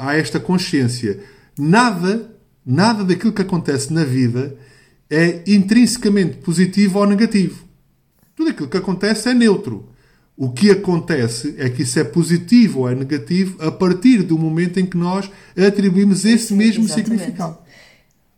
há 0.00 0.14
esta 0.14 0.38
consciência, 0.38 1.18
nada, 1.58 2.30
nada 2.64 3.02
daquilo 3.04 3.32
que 3.32 3.40
acontece 3.40 3.90
na 3.90 4.04
vida 4.04 4.54
é 5.08 5.42
intrinsecamente 5.46 6.36
positivo 6.38 6.98
ou 6.98 7.06
negativo. 7.06 7.64
Tudo 8.34 8.50
aquilo 8.50 8.68
que 8.68 8.76
acontece 8.76 9.28
é 9.30 9.34
neutro. 9.34 9.88
O 10.36 10.50
que 10.50 10.70
acontece 10.70 11.54
é 11.56 11.70
que 11.70 11.82
isso 11.82 11.98
é 11.98 12.04
positivo 12.04 12.80
ou 12.80 12.90
é 12.90 12.94
negativo 12.94 13.56
a 13.62 13.70
partir 13.70 14.22
do 14.22 14.38
momento 14.38 14.78
em 14.78 14.84
que 14.84 14.96
nós 14.96 15.30
atribuímos 15.56 16.26
esse 16.26 16.52
mesmo 16.52 16.84
exatamente. 16.84 17.08
significado. 17.08 17.58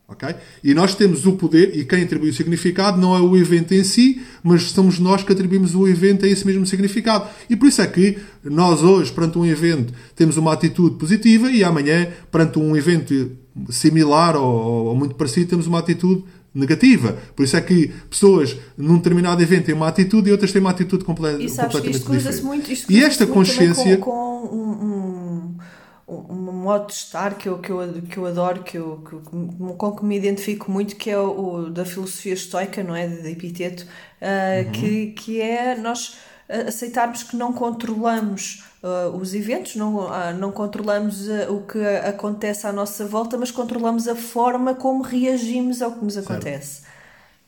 Ok? 0.09 0.35
E 0.65 0.73
nós 0.73 0.95
temos 0.95 1.27
o 1.27 1.33
poder, 1.33 1.77
e 1.77 1.85
quem 1.85 2.03
atribui 2.03 2.31
o 2.31 2.35
significado 2.35 2.99
não 2.99 3.15
é 3.15 3.21
o 3.21 3.37
evento 3.37 3.75
em 3.75 3.85
si, 3.85 4.23
mas 4.43 4.62
somos 4.62 4.99
nós 4.99 5.23
que 5.23 5.31
atribuímos 5.31 5.75
o 5.75 5.87
evento 5.87 6.25
a 6.25 6.29
esse 6.29 6.47
mesmo 6.47 6.67
significado. 6.67 7.29
E 7.49 7.55
por 7.55 7.69
isso 7.69 7.83
é 7.83 7.87
que 7.87 8.19
nós 8.43 8.83
hoje, 8.83 9.12
perante 9.12 9.38
um 9.38 9.45
evento, 9.45 9.93
temos 10.17 10.38
uma 10.38 10.53
atitude 10.53 10.97
positiva 10.97 11.50
e 11.53 11.62
amanhã, 11.62 12.09
perante 12.33 12.59
um 12.59 12.75
evento 12.75 13.33
similar 13.69 14.35
ou, 14.37 14.87
ou 14.87 14.97
muito 14.97 15.15
parecido, 15.15 15.50
temos 15.50 15.67
uma 15.67 15.81
atitude 15.81 16.25
negativa. 16.55 17.17
Por 17.37 17.45
isso 17.45 17.57
é 17.57 17.61
que 17.61 17.93
pessoas 18.09 18.57
num 18.77 18.97
determinado 18.97 19.43
evento 19.43 19.67
têm 19.67 19.75
uma 19.75 19.88
atitude 19.88 20.31
e 20.31 20.33
outras 20.33 20.53
têm 20.53 20.61
uma 20.61 20.71
atitude 20.71 21.05
comple 21.05 21.45
e 21.45 21.49
sabes 21.49 21.77
completamente 21.77 21.83
que 21.83 21.91
isto 21.91 22.12
diferente. 22.12 22.43
Muito, 22.43 22.93
e 22.93 23.05
esta 23.05 23.27
consciência. 23.27 23.97
Com, 23.99 24.11
com 24.11 24.57
um, 24.57 24.87
um, 24.87 25.55
um, 26.09 26.53
modo 26.53 26.87
de 26.87 26.95
estar 26.95 27.37
que 27.37 27.49
eu, 27.49 27.59
que 27.59 27.71
eu, 27.71 28.03
que 28.03 28.17
eu 28.17 28.27
adoro, 28.27 28.62
que 28.62 28.79
eu, 28.79 29.05
que, 29.05 29.77
com 29.77 29.97
que 29.97 30.05
me 30.05 30.17
identifico 30.17 30.71
muito, 30.71 30.97
que 30.97 31.11
é 31.11 31.19
o, 31.19 31.67
o 31.67 31.71
da 31.71 31.85
filosofia 31.85 32.33
estoica, 32.33 32.83
não 32.83 32.97
é? 32.97 33.07
De 33.07 33.31
Epiteto, 33.31 33.85
uh, 33.85 34.67
uhum. 34.67 34.73
que, 34.73 35.07
que 35.12 35.41
é 35.41 35.77
nós 35.77 36.17
aceitarmos 36.67 37.23
que 37.23 37.37
não 37.37 37.53
controlamos 37.53 38.65
uh, 38.83 39.15
os 39.15 39.35
eventos, 39.35 39.77
não, 39.77 39.97
uh, 39.97 40.33
não 40.38 40.50
controlamos 40.50 41.29
o 41.50 41.61
que 41.61 41.85
acontece 41.85 42.67
à 42.67 42.73
nossa 42.73 43.05
volta, 43.05 43.37
mas 43.37 43.50
controlamos 43.50 44.09
a 44.09 44.17
forma 44.17 44.75
como 44.75 45.03
reagimos 45.03 45.83
ao 45.83 45.93
que 45.93 46.05
nos 46.05 46.17
acontece. 46.17 46.83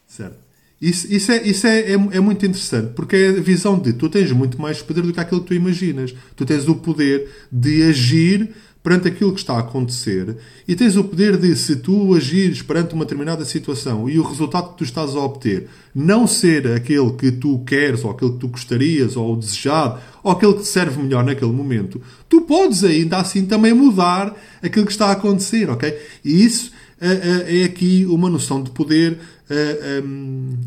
Certo. 0.06 0.34
certo. 0.34 0.49
Isso, 0.80 1.12
isso, 1.12 1.30
é, 1.30 1.42
isso 1.46 1.66
é, 1.66 1.80
é, 1.80 1.92
é, 1.92 2.20
muito 2.20 2.46
interessante, 2.46 2.92
porque 2.94 3.14
é 3.14 3.28
a 3.28 3.32
visão 3.40 3.78
de 3.78 3.92
tu 3.92 4.08
tens 4.08 4.32
muito 4.32 4.60
mais 4.60 4.80
poder 4.80 5.02
do 5.02 5.12
que 5.12 5.20
aquilo 5.20 5.42
que 5.42 5.48
tu 5.48 5.54
imaginas. 5.54 6.14
Tu 6.34 6.46
tens 6.46 6.66
o 6.68 6.74
poder 6.74 7.28
de 7.52 7.82
agir 7.82 8.50
perante 8.82 9.08
aquilo 9.08 9.34
que 9.34 9.40
está 9.40 9.56
a 9.56 9.60
acontecer 9.60 10.38
e 10.66 10.74
tens 10.74 10.96
o 10.96 11.04
poder 11.04 11.36
de, 11.36 11.54
se 11.54 11.76
tu 11.76 12.14
agires 12.14 12.62
perante 12.62 12.94
uma 12.94 13.04
determinada 13.04 13.44
situação 13.44 14.08
e 14.08 14.18
o 14.18 14.22
resultado 14.22 14.70
que 14.70 14.78
tu 14.78 14.84
estás 14.84 15.14
a 15.14 15.20
obter 15.20 15.68
não 15.94 16.26
ser 16.26 16.66
aquele 16.68 17.12
que 17.12 17.30
tu 17.30 17.58
queres 17.66 18.02
ou 18.02 18.10
aquele 18.10 18.32
que 18.32 18.38
tu 18.38 18.48
gostarias 18.48 19.18
ou 19.18 19.34
o 19.34 19.36
desejado 19.36 20.00
ou 20.22 20.32
aquele 20.32 20.54
que 20.54 20.60
te 20.60 20.68
serve 20.68 21.02
melhor 21.02 21.22
naquele 21.22 21.52
momento, 21.52 22.00
tu 22.26 22.40
podes 22.40 22.82
ainda 22.82 23.18
assim 23.18 23.44
também 23.44 23.74
mudar 23.74 24.34
aquilo 24.62 24.86
que 24.86 24.92
está 24.92 25.08
a 25.08 25.12
acontecer, 25.12 25.68
ok? 25.68 25.94
E 26.24 26.42
isso 26.42 26.72
é 27.00 27.64
aqui 27.64 28.06
uma 28.06 28.28
noção 28.28 28.62
de 28.62 28.70
poder 28.70 29.18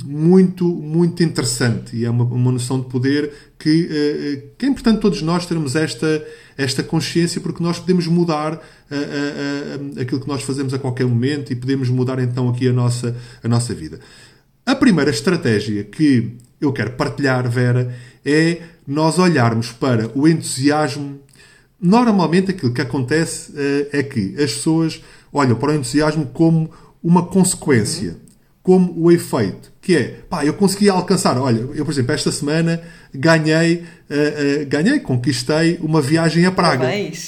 muito, 0.05 0.65
muito 0.65 1.23
interessante 1.23 1.95
e 1.95 2.05
é 2.05 2.09
uma, 2.09 2.25
uma 2.25 2.51
noção 2.51 2.81
de 2.81 2.87
poder 2.87 3.31
que, 3.57 4.51
que 4.57 4.65
é 4.65 4.69
importante 4.69 4.99
todos 4.99 5.21
nós 5.21 5.45
termos 5.45 5.75
esta, 5.75 6.25
esta 6.57 6.83
consciência 6.83 7.39
porque 7.39 7.63
nós 7.63 7.79
podemos 7.79 8.07
mudar 8.07 8.61
aquilo 9.99 10.19
que 10.19 10.27
nós 10.27 10.43
fazemos 10.43 10.73
a 10.73 10.79
qualquer 10.79 11.05
momento 11.05 11.53
e 11.53 11.55
podemos 11.55 11.89
mudar 11.89 12.19
então 12.19 12.49
aqui 12.49 12.67
a 12.67 12.73
nossa, 12.73 13.15
a 13.41 13.47
nossa 13.47 13.73
vida. 13.73 13.99
A 14.65 14.75
primeira 14.75 15.11
estratégia 15.11 15.83
que 15.83 16.37
eu 16.59 16.71
quero 16.71 16.91
partilhar, 16.91 17.49
Vera, 17.49 17.93
é 18.25 18.61
nós 18.87 19.19
olharmos 19.19 19.71
para 19.71 20.09
o 20.15 20.27
entusiasmo. 20.27 21.19
Normalmente 21.79 22.51
aquilo 22.51 22.73
que 22.73 22.81
acontece 22.81 23.53
é 23.91 24.01
que 24.03 24.35
as 24.41 24.53
pessoas 24.53 25.01
olham 25.31 25.55
para 25.55 25.71
o 25.71 25.75
entusiasmo 25.75 26.27
como 26.27 26.71
uma 27.03 27.25
consequência. 27.25 28.15
Como 28.63 28.93
o 28.97 29.11
efeito, 29.11 29.73
que 29.81 29.93
é, 29.93 30.19
pá, 30.29 30.45
eu 30.45 30.53
consegui 30.53 30.89
alcançar, 30.89 31.37
olha, 31.37 31.59
eu 31.75 31.83
por 31.83 31.91
exemplo, 31.91 32.13
esta 32.13 32.31
semana 32.31 32.81
ganhei, 33.13 33.83
uh, 34.09 34.63
uh, 34.63 34.65
ganhei, 34.67 34.99
conquistei 35.01 35.77
uma 35.81 36.01
viagem 36.01 36.45
a 36.45 36.51
Praga. 36.51 36.85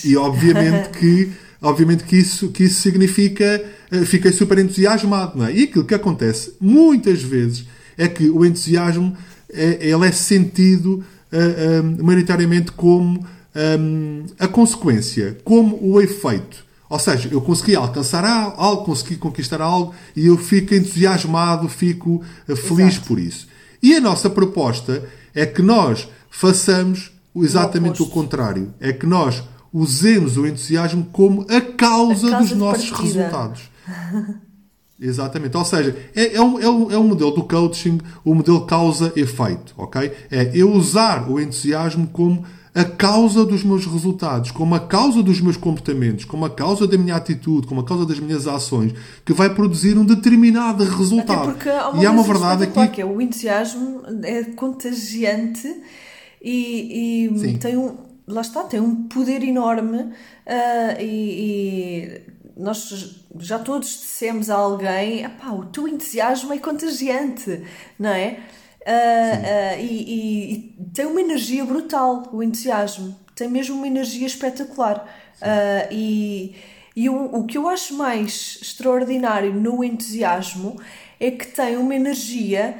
E 0.07 0.15
obviamente 0.15 0.89
que, 0.97 1.31
obviamente 1.61 2.05
que 2.05 2.15
isso, 2.15 2.47
que 2.47 2.63
isso 2.63 2.81
significa, 2.81 3.61
uh, 3.91 4.05
fiquei 4.05 4.31
super 4.31 4.57
entusiasmado, 4.57 5.37
não 5.37 5.45
é? 5.45 5.53
E 5.53 5.63
aquilo 5.63 5.83
que 5.83 5.93
acontece 5.93 6.53
muitas 6.61 7.21
vezes 7.21 7.65
é 7.97 8.07
que 8.07 8.29
o 8.29 8.45
entusiasmo 8.45 9.15
é, 9.53 9.77
ele 9.81 10.07
é 10.07 10.11
sentido 10.13 11.03
uh, 11.33 12.03
maioritariamente 12.03 12.71
como 12.71 13.25
um, 13.55 14.25
a 14.39 14.47
consequência, 14.47 15.37
como 15.43 15.77
o 15.81 16.01
efeito. 16.01 16.64
Ou 16.89 16.99
seja, 16.99 17.29
eu 17.31 17.41
consegui 17.41 17.75
alcançar 17.75 18.23
algo, 18.25 18.85
consegui 18.85 19.15
conquistar 19.15 19.61
algo 19.61 19.93
e 20.15 20.27
eu 20.27 20.37
fico 20.37 20.73
entusiasmado, 20.73 21.67
fico 21.67 22.21
eh, 22.47 22.55
feliz 22.55 22.93
Exato. 22.93 23.07
por 23.07 23.19
isso. 23.19 23.47
E 23.81 23.95
a 23.95 24.01
nossa 24.01 24.29
proposta 24.29 25.03
é 25.33 25.45
que 25.45 25.61
nós 25.61 26.07
façamos 26.29 27.11
exatamente 27.35 28.01
o, 28.01 28.05
o 28.05 28.09
contrário. 28.09 28.73
É 28.79 28.93
que 28.93 29.05
nós 29.05 29.43
usemos 29.73 30.37
o 30.37 30.47
entusiasmo 30.47 31.05
como 31.11 31.41
a 31.49 31.59
causa, 31.59 32.27
a 32.27 32.31
causa 32.31 32.37
dos 32.37 32.51
nossos 32.57 32.89
partida. 32.89 33.23
resultados. 33.23 33.61
Exatamente. 34.99 35.57
Ou 35.57 35.65
seja, 35.65 35.95
é, 36.15 36.35
é, 36.35 36.41
um, 36.41 36.59
é, 36.59 36.69
um, 36.69 36.91
é 36.91 36.97
um 36.97 37.07
modelo 37.07 37.31
do 37.31 37.43
coaching, 37.43 37.99
o 38.23 38.33
modelo 38.33 38.65
causa-efeito. 38.65 39.73
ok? 39.77 40.11
É 40.31 40.51
eu 40.53 40.71
usar 40.71 41.29
o 41.29 41.39
entusiasmo 41.39 42.07
como 42.07 42.45
a 42.75 42.83
causa 42.83 43.45
dos 43.45 43.63
meus 43.63 43.85
resultados, 43.85 44.51
como 44.51 44.75
a 44.75 44.81
causa 44.81 45.23
dos 45.23 45.39
meus 45.39 45.55
comportamentos, 45.55 46.25
como 46.25 46.43
a 46.43 46.49
causa 46.49 46.85
da 46.85 46.97
minha 46.97 47.15
atitude, 47.15 47.65
como 47.65 47.79
a 47.79 47.85
causa 47.85 48.05
das 48.05 48.19
minhas 48.19 48.47
ações, 48.47 48.93
que 49.23 49.31
vai 49.31 49.49
produzir 49.55 49.97
um 49.97 50.03
determinado 50.03 50.83
resultado. 50.83 51.43
Até 51.43 51.51
porque 51.53 51.69
há 51.69 51.89
uma 51.89 52.03
e 52.03 52.05
há 52.05 52.11
uma 52.11 52.23
verdade 52.23 52.63
aqui 52.65 52.87
que 52.89 53.01
é 53.01 53.05
o 53.05 53.21
entusiasmo 53.21 54.03
é 54.23 54.43
contagiante 54.43 55.73
e, 56.41 57.29
e 57.29 57.57
tem 57.57 57.77
um 57.77 57.95
lá 58.27 58.41
está 58.41 58.63
tem 58.63 58.81
um 58.81 59.07
poder 59.07 59.41
enorme 59.43 59.97
uh, 59.97 60.99
e, 60.99 61.05
e 61.05 62.21
nós 62.57 63.21
já 63.39 63.59
todos 63.59 63.87
dissemos 63.87 64.49
a 64.49 64.55
alguém, 64.55 65.25
o 65.25 65.65
teu 65.65 65.87
entusiasmo 65.87 66.53
é 66.53 66.57
contagiante, 66.57 67.63
não 67.99 68.09
é? 68.09 68.39
Uh, 68.85 69.79
uh, 69.79 69.79
e, 69.79 70.53
e, 70.53 70.75
tem 70.93 71.05
uma 71.05 71.19
energia 71.19 71.65
brutal, 71.65 72.29
o 72.31 72.43
entusiasmo. 72.43 73.19
Tem 73.35 73.49
mesmo 73.49 73.75
uma 73.75 73.87
energia 73.87 74.27
espetacular. 74.27 75.07
Uh, 75.41 75.91
e 75.91 76.55
e 76.95 77.09
o, 77.09 77.25
o 77.35 77.45
que 77.45 77.57
eu 77.57 77.67
acho 77.67 77.93
mais 77.95 78.57
extraordinário 78.61 79.53
no 79.53 79.83
entusiasmo 79.83 80.79
é 81.19 81.29
que 81.29 81.47
tem 81.47 81.75
uma 81.75 81.93
energia 81.93 82.77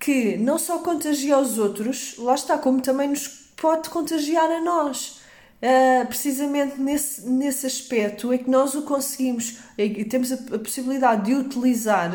que 0.00 0.38
não 0.38 0.58
só 0.58 0.78
contagia 0.78 1.38
os 1.38 1.58
outros, 1.58 2.14
lá 2.18 2.34
está, 2.34 2.56
como 2.56 2.80
também 2.80 3.08
nos 3.08 3.28
pode 3.56 3.90
contagiar 3.90 4.50
a 4.50 4.60
nós. 4.60 5.20
Uh, 5.60 6.06
precisamente 6.06 6.80
nesse, 6.80 7.28
nesse 7.28 7.66
aspecto 7.66 8.32
é 8.32 8.38
que 8.38 8.48
nós 8.48 8.76
o 8.76 8.82
conseguimos, 8.82 9.58
e 9.76 10.04
temos 10.04 10.30
a, 10.32 10.36
a 10.36 10.58
possibilidade 10.58 11.26
de 11.26 11.34
utilizar 11.34 12.12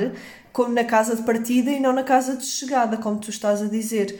na 0.69 0.83
casa 0.83 1.15
de 1.15 1.23
partida 1.23 1.71
e 1.71 1.79
não 1.79 1.93
na 1.93 2.03
casa 2.03 2.37
de 2.37 2.45
chegada, 2.45 2.97
como 2.97 3.19
tu 3.19 3.29
estás 3.29 3.61
a 3.61 3.67
dizer. 3.67 4.19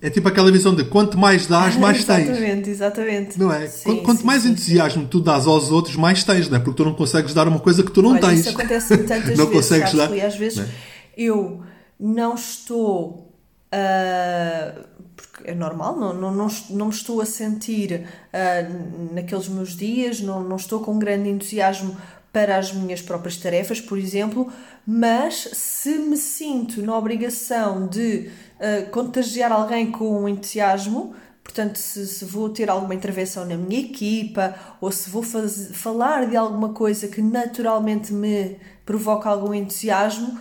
É 0.00 0.10
tipo 0.10 0.28
aquela 0.28 0.50
visão 0.50 0.74
de 0.74 0.84
quanto 0.84 1.18
mais 1.18 1.46
dás, 1.46 1.76
mais 1.76 1.98
exatamente, 1.98 2.26
tens. 2.28 2.38
Exatamente, 2.38 2.70
exatamente. 2.70 3.38
Não 3.38 3.52
é? 3.52 3.66
Sim, 3.66 4.02
quanto 4.02 4.20
sim, 4.20 4.26
mais 4.26 4.42
sim, 4.42 4.50
entusiasmo 4.50 5.06
tu 5.06 5.20
dás 5.20 5.46
aos 5.46 5.70
outros, 5.70 5.96
mais 5.96 6.22
tens, 6.22 6.48
não 6.48 6.56
é? 6.56 6.60
Porque 6.60 6.76
tu 6.76 6.84
não 6.84 6.94
consegues 6.94 7.34
dar 7.34 7.48
uma 7.48 7.58
coisa 7.58 7.82
que 7.82 7.90
tu 7.90 8.02
não 8.02 8.10
Olha, 8.10 8.20
tens. 8.20 8.40
Isso 8.40 8.50
acontece 8.50 8.96
tantas 9.04 9.36
não 9.36 9.46
vezes. 9.46 9.52
Consegues 9.52 9.92
dar... 9.94 10.08
dar... 10.08 10.16
E 10.16 10.20
às 10.20 10.36
vezes 10.36 10.60
é? 10.60 10.68
eu 11.16 11.62
não 11.98 12.34
estou. 12.34 13.32
Uh, 13.72 14.92
porque 15.16 15.50
é 15.50 15.54
normal, 15.54 15.96
não, 15.98 16.12
não, 16.12 16.34
não, 16.34 16.48
não 16.70 16.86
me 16.86 16.92
estou 16.92 17.20
a 17.20 17.26
sentir 17.26 18.06
uh, 18.32 19.14
naqueles 19.14 19.48
meus 19.48 19.76
dias, 19.76 20.20
não, 20.20 20.42
não 20.42 20.56
estou 20.56 20.80
com 20.80 20.98
grande 20.98 21.28
entusiasmo 21.28 21.96
para 22.32 22.56
as 22.56 22.72
minhas 22.72 23.02
próprias 23.02 23.36
tarefas, 23.36 23.80
por 23.80 23.98
exemplo, 23.98 24.50
mas 24.86 25.48
se 25.52 25.98
me 25.98 26.16
sinto 26.16 26.80
na 26.82 26.96
obrigação 26.96 27.86
de 27.86 28.30
uh, 28.58 28.90
contagiar 28.90 29.52
alguém 29.52 29.92
com 29.92 30.26
entusiasmo, 30.26 31.14
portanto, 31.44 31.76
se, 31.76 32.06
se, 32.06 32.24
vou 32.24 32.48
ter 32.48 32.70
alguma 32.70 32.94
intervenção 32.94 33.44
na 33.44 33.56
minha 33.56 33.80
equipa 33.80 34.54
ou 34.80 34.90
se 34.90 35.10
vou 35.10 35.22
faz, 35.22 35.70
falar 35.74 36.26
de 36.26 36.34
alguma 36.34 36.70
coisa 36.70 37.06
que 37.06 37.20
naturalmente 37.20 38.14
me 38.14 38.56
provoca 38.86 39.28
algum 39.28 39.52
entusiasmo, 39.52 40.38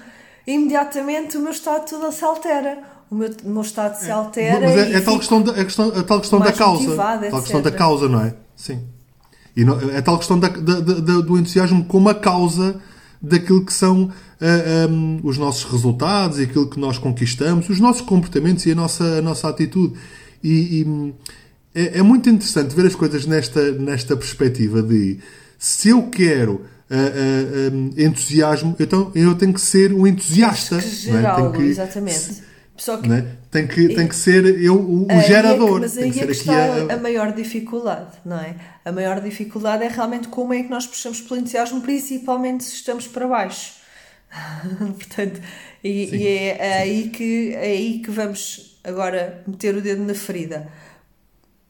imediatamente 0.48 1.38
o 1.38 1.42
meu 1.42 1.52
estado 1.52 1.90
todo 1.90 2.10
se 2.12 2.24
altera. 2.24 2.80
O 3.12 3.16
meu, 3.16 3.30
o 3.44 3.50
meu 3.50 3.62
estado 3.62 4.00
se 4.00 4.08
é. 4.08 4.12
altera. 4.12 4.62
Mas 4.62 4.78
é, 4.78 4.94
é 4.94 5.02
tal 5.02 5.18
questão, 5.18 5.42
da, 5.42 5.60
é 5.60 5.66
questão, 5.66 5.90
a 5.90 6.04
tal 6.04 6.22
questão 6.22 6.40
da 6.40 6.54
causa. 6.54 6.96
Tal 6.96 7.42
questão 7.42 7.62
da 7.62 7.72
causa, 7.72 8.08
não 8.08 8.24
é? 8.24 8.34
Sim. 8.56 8.88
E 9.56 9.64
não, 9.66 9.80
é 9.92 10.02
tal 10.02 10.18
questão 10.18 10.40
da, 10.40 10.48
da, 10.48 10.80
da, 10.80 11.22
do 11.22 11.38
entusiasmo 11.38 11.84
como 11.86 12.10
a 12.10 12.16
causa 12.16 12.80
daquilo 13.22 13.64
que 13.64 13.74
são 13.74 14.06
uh, 14.06 14.12
eh, 14.40 14.88
um, 14.90 15.20
os 15.24 15.38
nossos 15.38 15.64
resultados 15.66 16.40
e 16.40 16.44
aquilo 16.44 16.68
que 16.68 16.80
nós 16.80 16.98
conquistamos, 16.98 17.70
os 17.70 17.80
nossos 17.80 18.02
comportamentos 18.02 18.66
e 18.66 18.72
a 18.72 18.76
nossa, 18.76 19.04
a 19.04 19.22
nossa 19.22 19.48
atitude. 19.48 19.94
E, 20.44 20.82
e 20.82 21.14
é, 21.76 22.00
é, 22.00 22.02
muito 22.02 22.30
interessante 22.30 22.76
ver 22.76 22.88
as 22.88 22.96
coisas 22.96 23.26
nesta, 23.26 23.72
nesta 23.74 24.18
perspectiva 24.18 24.82
de 24.82 25.20
se 25.60 25.90
eu 25.90 26.04
quero 26.04 26.54
uh, 26.54 27.72
uh, 27.72 27.76
um, 27.76 27.92
entusiasmo, 27.96 28.76
então 28.80 29.12
eu 29.14 29.36
tenho 29.36 29.54
que 29.54 29.62
ser 29.62 29.94
um 29.94 30.08
entusiasta. 30.08 30.80
Que 30.80 30.90
gerar 30.90 31.40
algo, 31.40 31.58
que, 31.58 31.64
exatamente. 31.64 32.42
Só 32.82 32.98
que... 32.98 33.08
Né? 33.08 33.38
tem 33.52 33.68
que, 33.68 33.94
tem 33.94 34.08
que 34.08 34.16
ser 34.16 34.44
eu 34.60 34.76
o, 34.76 35.06
o 35.06 35.22
gerador. 35.22 35.70
É 35.70 35.74
que, 35.74 35.80
mas 35.82 35.94
tem 35.94 36.04
aí 36.06 36.12
que 36.12 36.20
é 36.20 36.26
que 36.26 36.32
está 36.32 36.54
a... 36.56 36.94
a 36.96 36.98
maior 36.98 37.32
dificuldade, 37.32 38.18
não 38.26 38.40
é? 38.40 38.56
A 38.84 38.92
maior 38.92 39.22
dificuldade 39.22 39.84
é 39.84 39.88
realmente 39.88 40.30
como 40.30 40.52
é 40.52 40.64
que 40.64 40.70
nós 40.70 40.88
puxamos 40.88 41.22
pelo 41.22 41.40
entusiasmo, 41.40 41.80
principalmente 41.82 42.64
se 42.64 42.74
estamos 42.74 43.06
para 43.06 43.28
baixo. 43.28 43.74
Portanto, 44.98 45.40
e, 45.84 46.08
Sim, 46.08 46.16
e 46.16 46.28
é, 46.28 46.78
aí 46.80 47.10
que, 47.10 47.54
é 47.54 47.60
aí 47.60 48.00
que 48.00 48.10
vamos 48.10 48.80
agora 48.84 49.44
meter 49.46 49.76
o 49.76 49.82
dedo 49.82 50.04
na 50.04 50.16
ferida. 50.16 50.68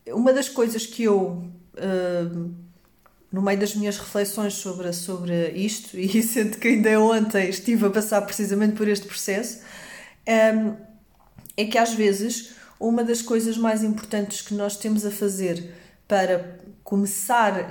Uma 0.07 0.31
das 0.31 0.47
coisas 0.47 0.85
que 0.85 1.03
eu, 1.03 1.43
uh, 1.75 2.51
no 3.29 3.41
meio 3.41 3.59
das 3.59 3.75
minhas 3.75 3.97
reflexões 3.97 4.53
sobre, 4.53 4.93
sobre 4.93 5.49
isto, 5.49 5.89
e 5.99 6.23
sendo 6.23 6.57
que 6.57 6.69
ainda 6.69 6.97
ontem 7.01 7.49
estive 7.49 7.87
a 7.87 7.89
passar 7.89 8.21
precisamente 8.21 8.77
por 8.77 8.87
este 8.87 9.05
processo, 9.05 9.59
um, 10.55 10.90
é 11.57 11.65
que 11.65 11.77
às 11.77 11.93
vezes 11.93 12.53
uma 12.79 13.03
das 13.03 13.21
coisas 13.21 13.57
mais 13.57 13.83
importantes 13.83 14.41
que 14.41 14.53
nós 14.53 14.77
temos 14.77 15.05
a 15.05 15.11
fazer 15.11 15.75
para 16.07 16.57
começar 16.83 17.53
uh, 17.53 17.65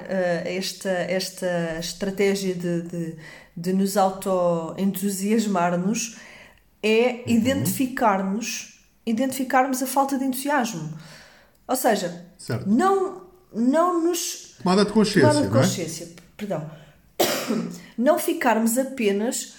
esta, 0.44 0.90
esta 0.90 1.78
estratégia 1.78 2.54
de, 2.54 2.82
de, 2.82 3.16
de 3.56 3.72
nos 3.72 3.96
auto-entusiasmar-nos 3.96 6.18
é 6.82 7.06
uhum. 7.06 7.22
identificarmos 7.26 8.70
identificarmos 9.10 9.82
a 9.82 9.86
falta 9.86 10.18
de 10.18 10.24
entusiasmo. 10.24 10.92
Ou 11.66 11.76
seja, 11.76 12.24
certo. 12.38 12.68
não, 12.68 13.22
não 13.52 14.02
nos. 14.02 14.56
Tomada 14.62 14.84
de 14.84 14.92
consciência. 14.92 15.28
Tomada 15.28 15.46
de 15.46 15.52
consciência, 15.52 16.06
não 16.06 16.12
é? 16.12 16.16
perdão. 16.36 16.70
Não 17.98 18.18
ficarmos 18.18 18.78
apenas 18.78 19.56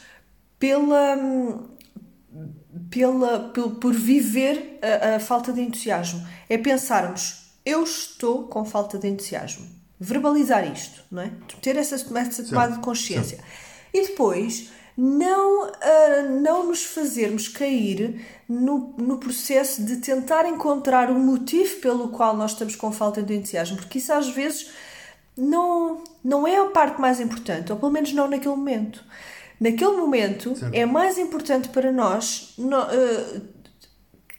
pela. 0.58 1.16
Pela 2.90 3.40
por, 3.50 3.76
por 3.76 3.94
viver 3.94 4.80
a, 4.82 5.16
a 5.16 5.20
falta 5.20 5.52
de 5.52 5.62
entusiasmo. 5.62 6.26
É 6.50 6.58
pensarmos, 6.58 7.52
eu 7.66 7.84
estou 7.84 8.44
com 8.44 8.66
falta 8.66 8.98
de 8.98 9.08
entusiasmo. 9.08 9.68
Verbalizar 10.00 10.66
isto, 10.72 11.04
não 11.12 11.22
é? 11.22 11.32
Ter 11.62 11.78
essa, 11.78 11.96
essa 11.96 12.44
tomada 12.44 12.74
de 12.74 12.80
consciência. 12.80 13.38
Certo. 13.38 13.72
E 13.94 14.08
depois 14.08 14.72
não, 14.98 15.68
uh, 15.68 16.42
não 16.42 16.68
nos 16.68 16.84
fazermos 16.84 17.48
cair 17.48 18.26
no, 18.48 18.94
no 18.98 19.18
processo 19.18 19.84
de 19.84 19.98
tentar 19.98 20.46
encontrar 20.48 21.10
o 21.10 21.20
motivo 21.20 21.76
pelo 21.78 22.10
qual 22.10 22.36
nós 22.36 22.52
estamos 22.52 22.76
com 22.76 22.92
falta 22.92 23.22
de 23.22 23.36
entusiasmo, 23.36 23.78
porque 23.78 24.00
isso 24.00 24.12
às 24.12 24.30
vezes 24.30 24.72
não, 25.38 26.04
não 26.24 26.48
é 26.48 26.58
a 26.58 26.66
parte 26.66 27.00
mais 27.00 27.20
importante, 27.20 27.72
ou 27.72 27.78
pelo 27.78 27.92
menos 27.92 28.14
não 28.14 28.28
naquele 28.28 28.56
momento. 28.56 29.04
Naquele 29.62 29.96
momento 29.96 30.58
certo. 30.58 30.74
é 30.74 30.88
mais 30.88 31.20
importante 31.20 31.70
para 31.70 31.92
nós 31.92 32.56
no, 32.58 32.82
uh, 32.82 33.42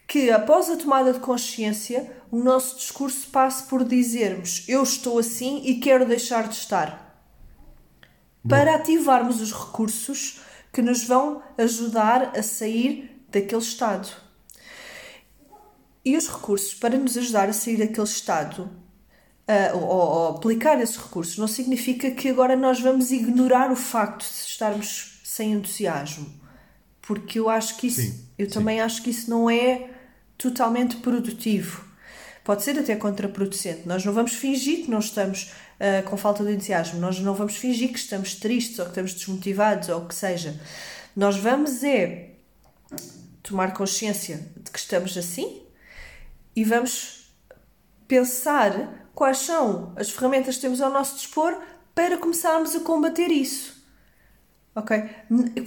que 0.08 0.32
após 0.32 0.68
a 0.68 0.76
tomada 0.76 1.12
de 1.12 1.20
consciência 1.20 2.10
o 2.28 2.40
nosso 2.40 2.76
discurso 2.76 3.28
passe 3.28 3.68
por 3.68 3.84
dizermos 3.84 4.64
eu 4.66 4.82
estou 4.82 5.20
assim 5.20 5.62
e 5.64 5.78
quero 5.78 6.04
deixar 6.04 6.48
de 6.48 6.56
estar. 6.56 7.24
Para 8.48 8.74
ativarmos 8.74 9.40
os 9.40 9.52
recursos 9.52 10.40
que 10.72 10.82
nos 10.82 11.04
vão 11.04 11.40
ajudar 11.56 12.36
a 12.36 12.42
sair 12.42 13.24
daquele 13.28 13.62
estado. 13.62 14.08
E 16.04 16.16
os 16.16 16.26
recursos 16.26 16.74
para 16.74 16.98
nos 16.98 17.16
ajudar 17.16 17.48
a 17.48 17.52
sair 17.52 17.76
daquele 17.76 18.08
estado, 18.08 18.68
uh, 19.48 19.76
ou, 19.76 19.84
ou, 19.84 20.28
aplicar 20.30 20.80
esses 20.80 20.96
recursos, 20.96 21.38
não 21.38 21.46
significa 21.46 22.10
que 22.10 22.28
agora 22.28 22.56
nós 22.56 22.80
vamos 22.80 23.12
ignorar 23.12 23.70
o 23.70 23.76
facto 23.76 24.22
de 24.22 24.48
estarmos 24.48 25.11
sem 25.32 25.52
entusiasmo. 25.52 26.30
Porque 27.00 27.38
eu 27.38 27.48
acho 27.48 27.78
que 27.78 27.86
isso, 27.86 28.02
sim, 28.02 28.28
eu 28.38 28.46
sim. 28.46 28.52
também 28.52 28.80
acho 28.80 29.02
que 29.02 29.10
isso 29.10 29.30
não 29.30 29.48
é 29.48 29.90
totalmente 30.36 30.96
produtivo. 30.96 31.84
Pode 32.44 32.62
ser 32.62 32.78
até 32.78 32.94
contraproducente. 32.96 33.86
Nós 33.86 34.04
não 34.04 34.12
vamos 34.12 34.32
fingir 34.34 34.84
que 34.84 34.90
não 34.90 34.98
estamos 34.98 35.52
uh, 35.78 36.08
com 36.08 36.16
falta 36.16 36.44
de 36.44 36.52
entusiasmo. 36.52 37.00
Nós 37.00 37.18
não 37.20 37.34
vamos 37.34 37.56
fingir 37.56 37.90
que 37.90 37.98
estamos 37.98 38.34
tristes 38.34 38.78
ou 38.78 38.84
que 38.84 38.90
estamos 38.90 39.14
desmotivados 39.14 39.88
ou 39.88 40.02
o 40.02 40.08
que 40.08 40.14
seja. 40.14 40.60
Nós 41.16 41.36
vamos 41.36 41.82
é 41.82 42.30
tomar 43.42 43.72
consciência 43.72 44.48
de 44.56 44.70
que 44.70 44.78
estamos 44.78 45.16
assim 45.16 45.62
e 46.54 46.64
vamos 46.64 47.32
pensar 48.06 49.08
quais 49.14 49.38
são 49.38 49.92
as 49.96 50.10
ferramentas 50.10 50.56
que 50.56 50.62
temos 50.62 50.80
ao 50.80 50.90
nosso 50.90 51.16
dispor 51.16 51.60
para 51.94 52.18
começarmos 52.18 52.74
a 52.74 52.80
combater 52.80 53.30
isso. 53.30 53.81
Ok? 54.74 55.04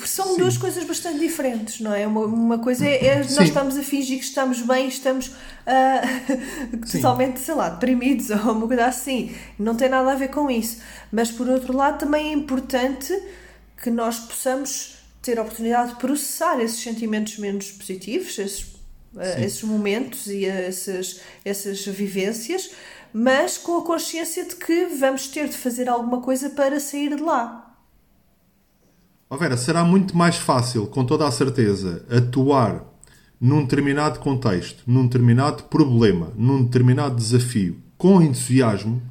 São 0.04 0.30
Sim. 0.30 0.38
duas 0.40 0.58
coisas 0.58 0.84
bastante 0.84 1.20
diferentes, 1.20 1.80
não 1.80 1.94
é? 1.94 2.08
Uma, 2.08 2.22
uma 2.22 2.58
coisa 2.58 2.88
é, 2.88 3.06
é 3.06 3.18
nós 3.20 3.40
estamos 3.40 3.78
a 3.78 3.84
fingir 3.84 4.18
que 4.18 4.26
estamos 4.26 4.62
bem, 4.62 4.88
estamos 4.88 5.28
uh, 5.68 6.92
totalmente, 6.92 7.40
sei 7.40 7.54
lá, 7.54 7.70
deprimidos 7.70 8.32
ou 8.46 8.54
uma 8.54 8.68
coisa 8.68 8.88
assim. 8.88 9.36
Não 9.60 9.76
tem 9.76 9.90
nada 9.90 10.12
a 10.12 10.16
ver 10.16 10.30
com 10.30 10.50
isso. 10.50 10.82
Mas 11.12 11.30
por 11.30 11.48
outro 11.48 11.76
lado, 11.76 12.00
também 12.00 12.30
é 12.30 12.34
importante 12.34 13.14
que 13.82 13.92
nós 13.92 14.18
possamos 14.18 14.96
ter 15.22 15.38
a 15.38 15.44
oportunidade 15.44 15.90
de 15.90 16.00
processar 16.00 16.60
esses 16.60 16.82
sentimentos 16.82 17.38
menos 17.38 17.72
positivos, 17.72 18.40
esses, 18.40 18.62
uh, 19.14 19.40
esses 19.40 19.62
momentos 19.62 20.26
e 20.26 20.46
essas, 20.46 21.22
essas 21.44 21.86
vivências, 21.86 22.72
mas 23.14 23.56
com 23.56 23.78
a 23.78 23.86
consciência 23.86 24.46
de 24.46 24.56
que 24.56 24.88
vamos 24.88 25.28
ter 25.28 25.48
de 25.48 25.56
fazer 25.56 25.88
alguma 25.88 26.22
coisa 26.22 26.50
para 26.50 26.80
sair 26.80 27.16
de 27.16 27.22
lá. 27.22 27.65
Oh 29.36 29.38
Vera, 29.38 29.58
será 29.58 29.84
muito 29.84 30.16
mais 30.16 30.38
fácil, 30.38 30.88
com 30.88 31.04
toda 31.04 31.28
a 31.28 31.32
certeza, 31.32 32.06
atuar 32.10 32.86
num 33.38 33.64
determinado 33.64 34.18
contexto, 34.22 34.82
num 34.88 35.04
determinado 35.04 35.64
problema, 35.64 36.32
num 36.38 36.64
determinado 36.64 37.18
desafio, 37.18 37.76
com 37.98 38.22
entusiasmo, 38.22 39.02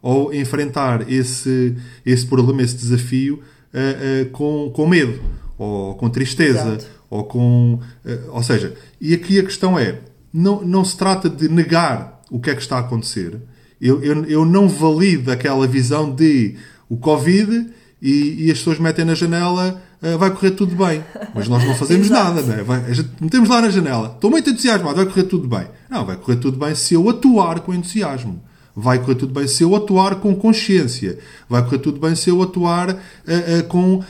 ou 0.00 0.32
enfrentar 0.32 1.10
esse, 1.10 1.76
esse 2.06 2.24
problema, 2.24 2.62
esse 2.62 2.76
desafio, 2.76 3.42
uh, 3.74 4.22
uh, 4.22 4.30
com, 4.30 4.70
com 4.72 4.86
medo, 4.86 5.20
ou 5.58 5.96
com 5.96 6.08
tristeza, 6.08 6.76
Exato. 6.76 6.86
ou 7.10 7.24
com. 7.24 7.80
Uh, 8.04 8.30
ou 8.30 8.42
seja, 8.44 8.76
e 9.00 9.12
aqui 9.12 9.40
a 9.40 9.42
questão 9.42 9.76
é: 9.76 9.98
não, 10.32 10.62
não 10.62 10.84
se 10.84 10.96
trata 10.96 11.28
de 11.28 11.48
negar 11.48 12.22
o 12.30 12.38
que 12.38 12.50
é 12.50 12.54
que 12.54 12.62
está 12.62 12.76
a 12.76 12.80
acontecer. 12.80 13.36
Eu, 13.80 14.00
eu, 14.00 14.24
eu 14.26 14.44
não 14.44 14.68
valido 14.68 15.32
aquela 15.32 15.66
visão 15.66 16.08
de 16.14 16.54
o 16.88 16.96
Covid 16.96 17.68
e, 18.02 18.46
e 18.46 18.50
as 18.50 18.58
pessoas 18.58 18.80
metem 18.80 19.04
na 19.04 19.14
janela 19.14 19.80
uh, 20.02 20.18
vai 20.18 20.30
correr 20.32 20.50
tudo 20.50 20.74
bem. 20.74 21.04
Mas 21.32 21.46
nós 21.46 21.64
não 21.64 21.74
fazemos 21.76 22.10
nada, 22.10 22.42
não 22.42 22.54
é? 22.54 22.62
Vai, 22.64 22.84
a 22.84 22.92
gente 22.92 23.10
metemos 23.20 23.48
lá 23.48 23.62
na 23.62 23.70
janela, 23.70 24.12
estou 24.12 24.28
muito 24.28 24.50
entusiasmado, 24.50 24.96
vai 24.96 25.06
correr 25.06 25.22
tudo 25.22 25.46
bem. 25.46 25.68
Não, 25.88 26.04
vai 26.04 26.16
correr 26.16 26.36
tudo 26.36 26.58
bem 26.58 26.74
se 26.74 26.94
eu 26.94 27.08
atuar 27.08 27.60
com 27.60 27.72
entusiasmo. 27.72 28.42
Vai 28.74 28.98
correr 28.98 29.14
tudo 29.14 29.32
bem 29.32 29.46
se 29.46 29.62
eu 29.62 29.76
atuar 29.76 30.16
com 30.16 30.34
consciência. 30.34 31.18
Vai 31.48 31.62
correr 31.62 31.78
tudo 31.78 32.00
bem 32.00 32.16
se 32.16 32.28
eu 32.28 32.42
atuar 32.42 32.90
uh, 32.90 32.94
uh, 32.94 33.64
com, 33.68 34.02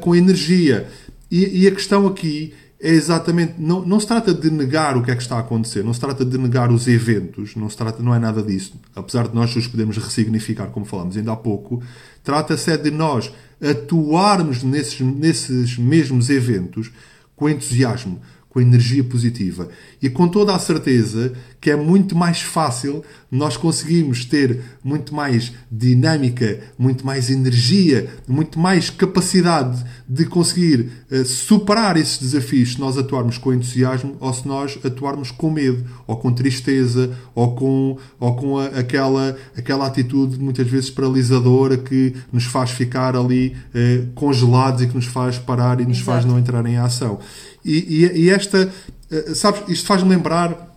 com 0.00 0.14
energia. 0.14 0.86
E, 1.30 1.62
e 1.62 1.66
a 1.66 1.70
questão 1.70 2.06
aqui 2.06 2.52
é 2.80 2.88
exatamente. 2.88 3.54
Não, 3.58 3.84
não 3.84 4.00
se 4.00 4.06
trata 4.06 4.32
de 4.32 4.50
negar 4.50 4.96
o 4.96 5.02
que 5.02 5.10
é 5.10 5.16
que 5.16 5.22
está 5.22 5.36
a 5.36 5.40
acontecer, 5.40 5.84
não 5.84 5.92
se 5.92 6.00
trata 6.00 6.24
de 6.24 6.38
negar 6.38 6.72
os 6.72 6.88
eventos, 6.88 7.54
não, 7.54 7.68
se 7.68 7.76
trata, 7.76 8.02
não 8.02 8.14
é 8.14 8.18
nada 8.18 8.42
disso. 8.42 8.72
Apesar 8.96 9.28
de 9.28 9.34
nós 9.34 9.54
os 9.54 9.66
podemos 9.66 9.98
ressignificar, 9.98 10.68
como 10.68 10.86
falamos 10.86 11.16
ainda 11.16 11.32
há 11.32 11.36
pouco, 11.36 11.82
trata-se 12.24 12.70
é 12.70 12.76
de 12.76 12.90
nós 12.90 13.32
atuarmos 13.60 14.62
nesses, 14.62 15.00
nesses 15.00 15.76
mesmos 15.76 16.30
eventos 16.30 16.90
com 17.36 17.48
entusiasmo, 17.48 18.20
com 18.50 18.60
energia 18.60 19.02
positiva. 19.02 19.68
E 20.02 20.10
com 20.10 20.28
toda 20.28 20.54
a 20.54 20.58
certeza 20.58 21.32
que 21.60 21.70
é 21.70 21.76
muito 21.76 22.16
mais 22.16 22.40
fácil 22.40 23.04
nós 23.30 23.56
conseguimos 23.56 24.24
ter 24.24 24.60
muito 24.82 25.14
mais 25.14 25.52
dinâmica, 25.70 26.58
muito 26.76 27.06
mais 27.06 27.30
energia, 27.30 28.08
muito 28.26 28.58
mais 28.58 28.90
capacidade 28.90 29.84
de 30.08 30.24
conseguir 30.26 30.90
uh, 31.10 31.24
superar 31.24 31.96
esses 31.96 32.18
desafios 32.18 32.72
se 32.72 32.80
nós 32.80 32.98
atuarmos 32.98 33.38
com 33.38 33.52
entusiasmo 33.52 34.16
ou 34.18 34.32
se 34.32 34.48
nós 34.48 34.78
atuarmos 34.84 35.30
com 35.30 35.50
medo, 35.50 35.84
ou 36.06 36.16
com 36.16 36.32
tristeza, 36.32 37.16
ou 37.34 37.54
com, 37.54 37.98
ou 38.18 38.34
com 38.34 38.58
a, 38.58 38.66
aquela, 38.66 39.36
aquela 39.56 39.86
atitude 39.86 40.40
muitas 40.40 40.66
vezes 40.66 40.90
paralisadora 40.90 41.76
que 41.76 42.14
nos 42.32 42.44
faz 42.44 42.70
ficar 42.70 43.14
ali 43.14 43.56
uh, 43.74 44.06
congelados 44.14 44.82
e 44.82 44.88
que 44.88 44.94
nos 44.94 45.06
faz 45.06 45.38
parar 45.38 45.80
e 45.80 45.84
nos 45.84 45.98
Exato. 45.98 46.04
faz 46.04 46.24
não 46.24 46.38
entrar 46.38 46.66
em 46.66 46.78
ação. 46.78 47.20
E, 47.64 48.04
e, 48.04 48.22
e 48.24 48.30
esta, 48.30 48.70
uh, 49.10 49.34
sabes, 49.34 49.62
isto 49.68 49.86
faz-me 49.86 50.08
lembrar 50.08 50.70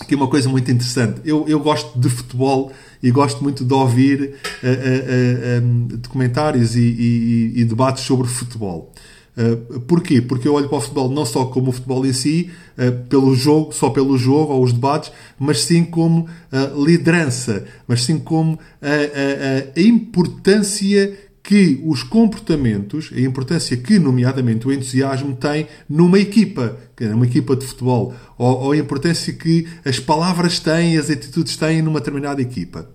aqui 0.00 0.14
uma 0.14 0.28
coisa 0.28 0.48
muito 0.48 0.70
interessante. 0.70 1.20
Eu, 1.24 1.46
eu 1.48 1.60
gosto 1.60 1.98
de 1.98 2.08
futebol 2.08 2.72
e 3.02 3.10
gosto 3.10 3.42
muito 3.42 3.64
de 3.64 3.74
ouvir 3.74 4.22
uh, 4.62 4.66
uh, 4.66 5.64
um, 5.64 5.86
documentários 5.86 6.74
e, 6.74 6.80
e, 6.80 7.52
e, 7.56 7.64
debates 7.64 8.04
sobre 8.04 8.26
futebol. 8.26 8.92
Uh, 9.36 9.80
porquê? 9.80 10.22
Porque 10.22 10.46
eu 10.46 10.54
olho 10.54 10.68
para 10.68 10.78
o 10.78 10.80
futebol 10.80 11.10
não 11.10 11.26
só 11.26 11.44
como 11.46 11.70
o 11.70 11.72
futebol 11.72 12.06
em 12.06 12.12
si, 12.12 12.50
uh, 12.78 13.06
pelo 13.08 13.34
jogo, 13.34 13.72
só 13.72 13.90
pelo 13.90 14.16
jogo 14.16 14.52
ou 14.52 14.62
os 14.62 14.72
debates, 14.72 15.10
mas 15.38 15.60
sim 15.60 15.84
como 15.84 16.22
uh, 16.22 16.84
liderança, 16.84 17.64
mas 17.86 18.04
sim 18.04 18.18
como 18.18 18.58
a 18.80 19.80
importância 19.80 21.18
que 21.44 21.78
os 21.84 22.02
comportamentos, 22.02 23.10
a 23.14 23.20
importância 23.20 23.76
que, 23.76 23.98
nomeadamente, 23.98 24.66
o 24.66 24.72
entusiasmo 24.72 25.36
tem 25.36 25.68
numa 25.86 26.18
equipa, 26.18 26.78
numa 26.98 27.26
equipa 27.26 27.54
de 27.54 27.66
futebol, 27.66 28.14
ou, 28.38 28.62
ou 28.62 28.72
a 28.72 28.76
importância 28.78 29.30
que 29.30 29.68
as 29.84 30.00
palavras 30.00 30.58
têm, 30.58 30.96
as 30.96 31.10
atitudes 31.10 31.54
têm 31.58 31.82
numa 31.82 32.00
determinada 32.00 32.40
equipa. 32.40 32.88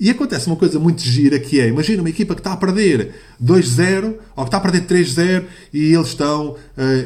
E 0.00 0.10
acontece 0.10 0.48
uma 0.48 0.56
coisa 0.56 0.80
muito 0.80 1.00
gira 1.00 1.38
que 1.38 1.60
é, 1.60 1.68
imagina 1.68 2.02
uma 2.02 2.10
equipa 2.10 2.34
que 2.34 2.40
está 2.40 2.52
a 2.52 2.56
perder 2.56 3.14
2-0 3.40 4.16
ou 4.34 4.44
que 4.44 4.48
está 4.48 4.56
a 4.56 4.60
perder 4.60 4.82
3-0 4.82 5.44
e 5.72 5.94
eles 5.94 6.08
estão 6.08 6.50
uh, 6.50 6.58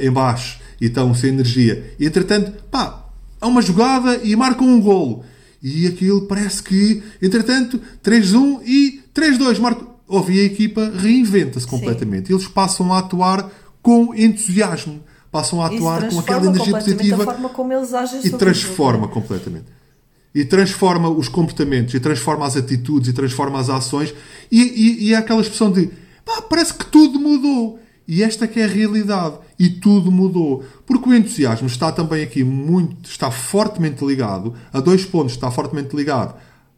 em 0.02 0.10
baixo 0.10 0.58
e 0.80 0.86
estão 0.86 1.14
sem 1.14 1.28
energia. 1.28 1.94
E 2.00 2.06
entretanto, 2.06 2.52
pá, 2.70 3.06
há 3.38 3.46
uma 3.46 3.60
jogada 3.60 4.18
e 4.24 4.34
marcam 4.34 4.66
um 4.66 4.80
golo. 4.80 5.22
E 5.62 5.86
aquilo 5.86 6.22
parece 6.22 6.62
que, 6.62 7.02
entretanto, 7.20 7.78
3-1 8.02 8.62
e 8.64 9.02
3-2 9.14 9.58
marcam. 9.58 9.85
Ouve, 10.08 10.40
a 10.40 10.44
equipa 10.44 10.92
reinventa-se 10.94 11.66
completamente. 11.66 12.28
Sim. 12.28 12.34
Eles 12.34 12.46
passam 12.46 12.92
a 12.92 12.98
atuar 12.98 13.50
com 13.82 14.14
entusiasmo. 14.14 15.02
Passam 15.30 15.60
a 15.60 15.66
atuar 15.66 16.08
com 16.08 16.20
aquela 16.20 16.46
energia 16.46 16.72
positiva. 16.72 17.22
A 17.22 17.26
forma 17.26 17.48
como 17.48 17.72
eles 17.72 17.92
agem 17.92 18.20
e 18.24 18.30
transforma 18.30 19.08
completamente 19.08 19.76
e 20.34 20.44
transforma 20.44 21.08
os 21.08 21.28
comportamentos, 21.28 21.94
e 21.94 21.98
transforma 21.98 22.44
as 22.44 22.58
atitudes, 22.58 23.08
e 23.08 23.12
transforma 23.14 23.58
as 23.58 23.70
ações, 23.70 24.14
e, 24.52 24.60
e, 24.60 25.04
e 25.06 25.14
é 25.14 25.16
aquela 25.16 25.40
expressão 25.40 25.72
de 25.72 25.88
parece 26.50 26.74
que 26.74 26.84
tudo 26.84 27.18
mudou. 27.18 27.78
E 28.08 28.22
esta 28.22 28.46
que 28.46 28.60
é 28.60 28.64
a 28.64 28.68
realidade. 28.68 29.36
E 29.58 29.68
tudo 29.68 30.12
mudou. 30.12 30.62
Porque 30.86 31.08
o 31.08 31.14
entusiasmo 31.14 31.66
está 31.66 31.90
também 31.90 32.22
aqui 32.22 32.44
muito, 32.44 33.08
está 33.08 33.30
fortemente 33.30 34.04
ligado 34.04 34.54
a 34.72 34.78
dois 34.78 35.04
pontos. 35.04 35.32
Está 35.32 35.50
fortemente 35.50 35.96
ligado 35.96 36.36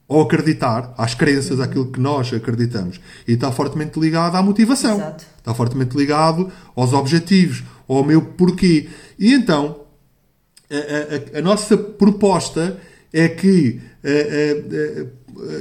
ao 0.09 0.23
acreditar, 0.23 0.95
às 0.97 1.15
crenças, 1.15 1.61
àquilo 1.61 1.93
que 1.93 2.01
nós 2.01 2.33
acreditamos. 2.33 2.99
E 3.27 3.33
está 3.33 3.53
fortemente 3.53 4.01
ligado 4.01 4.37
à 4.37 4.43
motivação. 4.43 4.97
Exato. 4.97 5.25
Está 5.37 5.55
fortemente 5.55 5.97
ligado 5.97 6.51
aos 6.75 6.93
objetivos, 6.93 7.63
ao 7.87 8.03
meu 8.03 8.23
porquê. 8.23 8.89
E 9.19 9.35
então, 9.35 9.83
a, 10.71 11.37
a, 11.37 11.39
a 11.39 11.43
nossa 11.43 11.77
proposta 11.77 12.79
é 13.13 13.29
que 13.29 13.81
uh, 14.03 15.09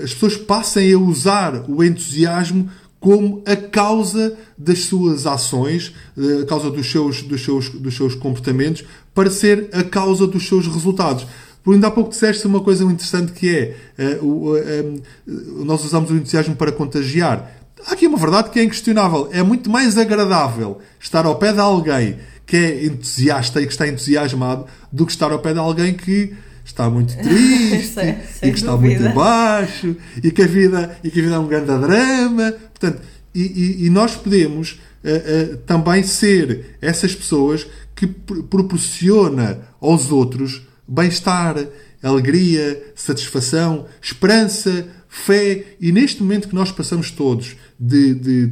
as 0.03 0.13
pessoas 0.13 0.37
passem 0.37 0.93
a 0.93 0.97
usar 0.97 1.65
o 1.69 1.83
entusiasmo 1.83 2.69
como 2.99 3.43
a 3.45 3.55
causa 3.55 4.35
das 4.57 4.79
suas 4.79 5.27
ações, 5.27 5.93
a 6.41 6.45
causa 6.45 6.71
dos 6.71 6.89
seus, 6.89 7.21
dos 7.21 7.43
seus, 7.43 7.69
dos 7.69 7.95
seus 7.95 8.15
comportamentos, 8.15 8.83
para 9.13 9.29
ser 9.29 9.69
a 9.71 9.83
causa 9.83 10.25
dos 10.25 10.47
seus 10.47 10.67
resultados. 10.67 11.27
Por 11.67 11.73
ainda 11.73 11.87
há 11.87 11.91
pouco 11.91 12.11
disseste 12.11 12.47
uma 12.47 12.61
coisa 12.61 12.85
interessante 12.85 13.33
que 13.33 13.75
é 13.97 14.17
uh, 14.21 14.25
uh, 14.25 15.65
nós 15.65 15.83
usamos 15.83 16.09
o 16.09 16.15
entusiasmo 16.15 16.55
para 16.55 16.71
contagiar. 16.71 17.51
Há 17.85 17.91
aqui 17.91 18.07
uma 18.07 18.17
verdade 18.17 18.51
que 18.51 18.57
é 18.57 18.63
inquestionável. 18.63 19.27
É 19.33 19.43
muito 19.43 19.69
mais 19.69 19.97
agradável 19.97 20.79
estar 20.97 21.25
ao 21.25 21.35
pé 21.35 21.51
de 21.51 21.59
alguém 21.59 22.19
que 22.45 22.55
é 22.55 22.85
entusiasta 22.85 23.61
e 23.61 23.65
que 23.65 23.73
está 23.73 23.85
entusiasmado 23.85 24.65
do 24.93 25.05
que 25.05 25.11
estar 25.11 25.29
ao 25.29 25.39
pé 25.39 25.51
de 25.51 25.59
alguém 25.59 25.93
que 25.93 26.33
está 26.63 26.89
muito 26.89 27.13
triste 27.21 27.99
e 28.41 28.49
que 28.49 28.57
está 28.59 28.71
dúvida. 28.71 29.01
muito 29.01 29.13
baixo 29.13 29.93
e 30.23 30.31
que 30.31 30.43
a 30.43 30.47
vida 30.47 30.97
e 31.03 31.11
que 31.11 31.19
a 31.19 31.23
vida 31.23 31.35
é 31.35 31.39
um 31.39 31.47
grande 31.47 31.65
drama 31.65 32.53
portanto 32.53 33.01
e, 33.35 33.41
e, 33.41 33.85
e 33.87 33.89
nós 33.89 34.15
podemos 34.15 34.79
uh, 35.03 35.53
uh, 35.53 35.57
também 35.65 36.01
ser 36.01 36.77
essas 36.81 37.13
pessoas 37.13 37.67
que 37.93 38.07
pr 38.07 38.41
proporciona 38.43 39.59
aos 39.81 40.13
outros 40.13 40.65
bem-estar 40.87 41.55
alegria 42.01 42.93
satisfação 42.95 43.85
esperança 44.01 44.87
fé 45.09 45.75
e 45.79 45.91
neste 45.91 46.21
momento 46.21 46.47
que 46.47 46.55
nós 46.55 46.71
passamos 46.71 47.11
todos 47.11 47.55
de, 47.79 48.13
de, 48.13 48.51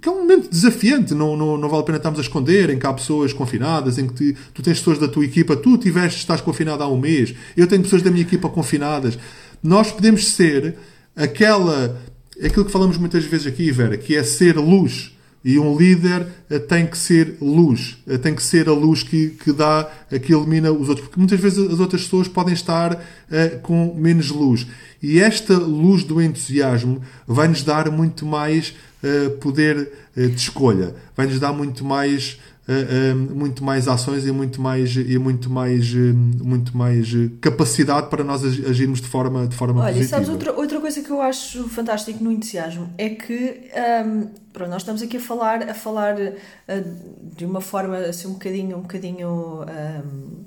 que 0.00 0.08
é 0.08 0.12
um 0.12 0.20
momento 0.20 0.50
desafiante, 0.50 1.14
não, 1.14 1.36
não, 1.36 1.56
não 1.56 1.68
vale 1.68 1.82
a 1.82 1.86
pena 1.86 1.98
estarmos 1.98 2.18
a 2.18 2.22
esconder, 2.22 2.70
em 2.70 2.78
que 2.78 2.86
há 2.86 2.92
pessoas 2.92 3.32
confinadas, 3.32 3.98
em 3.98 4.06
que 4.06 4.14
tu, 4.32 4.40
tu 4.54 4.62
tens 4.62 4.78
pessoas 4.78 4.98
da 4.98 5.08
tua 5.08 5.24
equipa, 5.24 5.56
tu 5.56 5.78
tiveste, 5.78 6.18
estás 6.18 6.40
confinado 6.40 6.82
há 6.82 6.88
um 6.88 6.98
mês, 6.98 7.34
eu 7.56 7.66
tenho 7.66 7.82
pessoas 7.82 8.02
da 8.02 8.10
minha 8.10 8.22
equipa 8.22 8.48
confinadas. 8.48 9.18
Nós 9.62 9.92
podemos 9.92 10.26
ser 10.28 10.76
aquela, 11.16 12.00
aquilo 12.42 12.64
que 12.64 12.72
falamos 12.72 12.96
muitas 12.96 13.24
vezes 13.24 13.46
aqui, 13.46 13.70
Vera, 13.70 13.96
que 13.96 14.14
é 14.14 14.22
ser 14.22 14.56
luz. 14.56 15.13
E 15.44 15.58
um 15.58 15.76
líder 15.76 16.26
eh, 16.48 16.58
tem 16.58 16.86
que 16.86 16.96
ser 16.96 17.36
luz, 17.38 17.98
eh, 18.08 18.16
tem 18.16 18.34
que 18.34 18.42
ser 18.42 18.66
a 18.66 18.72
luz 18.72 19.02
que, 19.02 19.28
que 19.28 19.52
dá, 19.52 19.90
eh, 20.10 20.18
que 20.18 20.34
elimina 20.34 20.72
os 20.72 20.88
outros, 20.88 21.06
porque 21.06 21.20
muitas 21.20 21.38
vezes 21.38 21.58
as 21.70 21.80
outras 21.80 22.04
pessoas 22.04 22.28
podem 22.28 22.54
estar 22.54 22.94
uh, 22.94 23.60
com 23.60 23.94
menos 23.94 24.30
luz. 24.30 24.66
E 25.02 25.20
esta 25.20 25.52
luz 25.58 26.02
do 26.02 26.22
entusiasmo 26.22 27.02
vai 27.26 27.46
nos 27.46 27.62
dar 27.62 27.90
muito 27.90 28.24
mais 28.24 28.74
uh, 29.02 29.32
poder 29.32 29.92
uh, 30.16 30.28
de 30.28 30.36
escolha, 30.36 30.94
vai 31.14 31.26
nos 31.26 31.38
dar 31.38 31.52
muito 31.52 31.84
mais 31.84 32.38
muito 33.34 33.62
mais 33.62 33.86
ações 33.86 34.26
e 34.26 34.32
muito 34.32 34.60
mais 34.60 34.96
e 34.96 35.18
muito 35.18 35.50
mais 35.50 35.92
muito 35.94 36.76
mais 36.76 37.08
capacidade 37.40 38.08
para 38.08 38.24
nós 38.24 38.42
agirmos 38.42 39.00
de 39.00 39.08
forma 39.08 39.46
de 39.46 39.54
forma 39.54 39.82
Olha, 39.82 39.92
positiva. 39.92 40.08
sabes 40.08 40.28
outra 40.28 40.52
outra 40.52 40.80
coisa 40.80 41.02
que 41.02 41.10
eu 41.10 41.20
acho 41.20 41.68
fantástico 41.68 42.24
no 42.24 42.32
entusiasmo 42.32 42.88
é 42.96 43.10
que 43.10 43.70
um, 44.06 44.28
pronto, 44.52 44.70
nós 44.70 44.82
estamos 44.82 45.02
aqui 45.02 45.18
a 45.18 45.20
falar 45.20 45.62
a 45.68 45.74
falar 45.74 46.16
de 47.36 47.44
uma 47.44 47.60
forma 47.60 47.98
assim 47.98 48.28
um 48.28 48.32
bocadinho 48.32 48.78
um 48.78 48.82
bocadinho 48.82 49.62
um, 49.62 50.44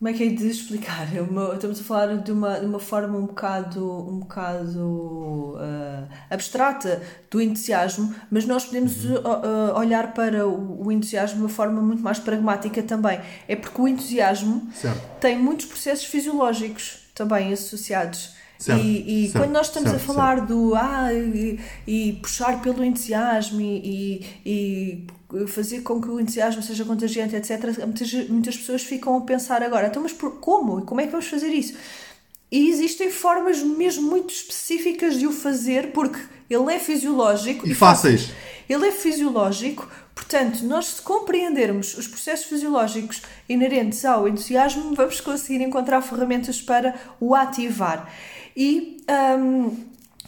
como 0.00 0.08
é 0.08 0.14
que 0.14 0.24
é 0.24 0.28
de 0.28 0.48
explicar? 0.48 1.06
Uma, 1.28 1.54
estamos 1.54 1.78
a 1.78 1.84
falar 1.84 2.16
de 2.16 2.32
uma, 2.32 2.58
de 2.58 2.66
uma 2.66 2.80
forma 2.80 3.18
um 3.18 3.26
bocado, 3.26 3.86
um 3.86 4.20
bocado 4.20 5.54
uh, 5.56 6.08
abstrata 6.30 7.02
do 7.30 7.40
entusiasmo, 7.40 8.14
mas 8.30 8.46
nós 8.46 8.64
podemos 8.64 9.04
uh, 9.04 9.18
uh, 9.18 9.78
olhar 9.78 10.14
para 10.14 10.48
o, 10.48 10.86
o, 10.86 10.90
entusiasmo 10.90 11.36
de 11.36 11.42
uma 11.42 11.48
forma 11.50 11.82
muito 11.82 12.02
mais 12.02 12.18
pragmática 12.18 12.82
também. 12.82 13.20
É 13.46 13.54
porque 13.54 13.80
o 13.80 13.86
entusiasmo 13.86 14.68
certo. 14.72 15.20
tem 15.20 15.38
muitos 15.38 15.66
processos 15.66 16.06
fisiológicos 16.06 17.10
também 17.14 17.52
associados. 17.52 18.39
Certo, 18.60 18.84
e, 18.84 19.24
e 19.24 19.28
certo, 19.28 19.42
quando 19.42 19.52
nós 19.52 19.68
estamos 19.68 19.90
certo, 19.90 20.02
a 20.02 20.06
falar 20.06 20.40
do 20.42 20.74
ah, 20.74 21.08
e, 21.14 21.58
e, 21.86 22.12
puxar 22.20 22.60
pelo 22.60 22.84
entusiasmo 22.84 23.58
e, 23.58 24.22
e 24.44 25.06
fazer 25.48 25.80
com 25.80 25.98
que 25.98 26.08
o 26.08 26.20
entusiasmo 26.20 26.62
seja 26.62 26.84
contagiante, 26.84 27.34
etc., 27.34 27.78
muitas, 27.86 28.12
muitas 28.28 28.56
pessoas 28.58 28.82
ficam 28.82 29.16
a 29.16 29.22
pensar 29.22 29.62
agora, 29.62 29.86
então, 29.86 30.02
mas 30.02 30.12
por, 30.12 30.32
como? 30.40 30.82
Como 30.82 31.00
é 31.00 31.06
que 31.06 31.10
vamos 31.10 31.26
fazer 31.26 31.48
isso? 31.48 31.74
E 32.52 32.68
existem 32.68 33.10
formas 33.10 33.62
mesmo 33.62 34.10
muito 34.10 34.28
específicas 34.34 35.18
de 35.18 35.26
o 35.26 35.32
fazer, 35.32 35.92
porque 35.92 36.20
ele 36.50 36.74
é 36.74 36.78
fisiológico. 36.78 37.66
E, 37.66 37.70
e 37.70 37.74
fáceis. 37.74 38.30
Ele 38.68 38.88
é 38.88 38.92
fisiológico, 38.92 39.88
portanto, 40.14 40.62
nós 40.64 40.86
se 40.86 41.02
compreendermos 41.02 41.96
os 41.96 42.06
processos 42.06 42.44
fisiológicos 42.44 43.22
inerentes 43.48 44.04
ao 44.04 44.28
entusiasmo, 44.28 44.94
vamos 44.94 45.18
conseguir 45.20 45.64
encontrar 45.64 46.02
ferramentas 46.02 46.60
para 46.60 46.94
o 47.18 47.34
ativar. 47.34 48.06
E 48.56 49.04
um, 49.38 49.76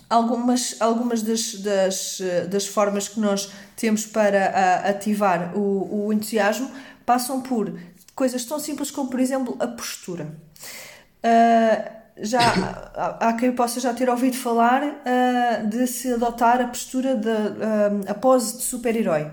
algumas, 0.08 0.76
algumas 0.80 1.22
das, 1.22 1.54
das, 1.54 2.20
das 2.48 2.66
formas 2.66 3.08
que 3.08 3.20
nós 3.20 3.50
temos 3.76 4.06
para 4.06 4.46
a, 4.46 4.90
ativar 4.90 5.56
o, 5.56 6.06
o 6.06 6.12
entusiasmo 6.12 6.70
passam 7.04 7.40
por 7.40 7.72
coisas 8.14 8.44
tão 8.44 8.58
simples 8.58 8.90
como, 8.90 9.10
por 9.10 9.20
exemplo, 9.20 9.56
a 9.58 9.66
postura. 9.66 10.36
Uh, 11.24 12.02
já 12.18 12.40
há, 13.20 13.32
quem 13.34 13.52
possa 13.52 13.80
já 13.80 13.94
ter 13.94 14.08
ouvido 14.08 14.36
falar 14.36 14.82
uh, 14.82 15.66
de 15.68 15.86
se 15.86 16.12
adotar 16.12 16.60
a 16.60 16.68
postura 16.68 17.16
de 17.16 17.28
uh, 17.28 18.10
a 18.10 18.14
pose 18.14 18.58
de 18.58 18.62
super-herói. 18.62 19.30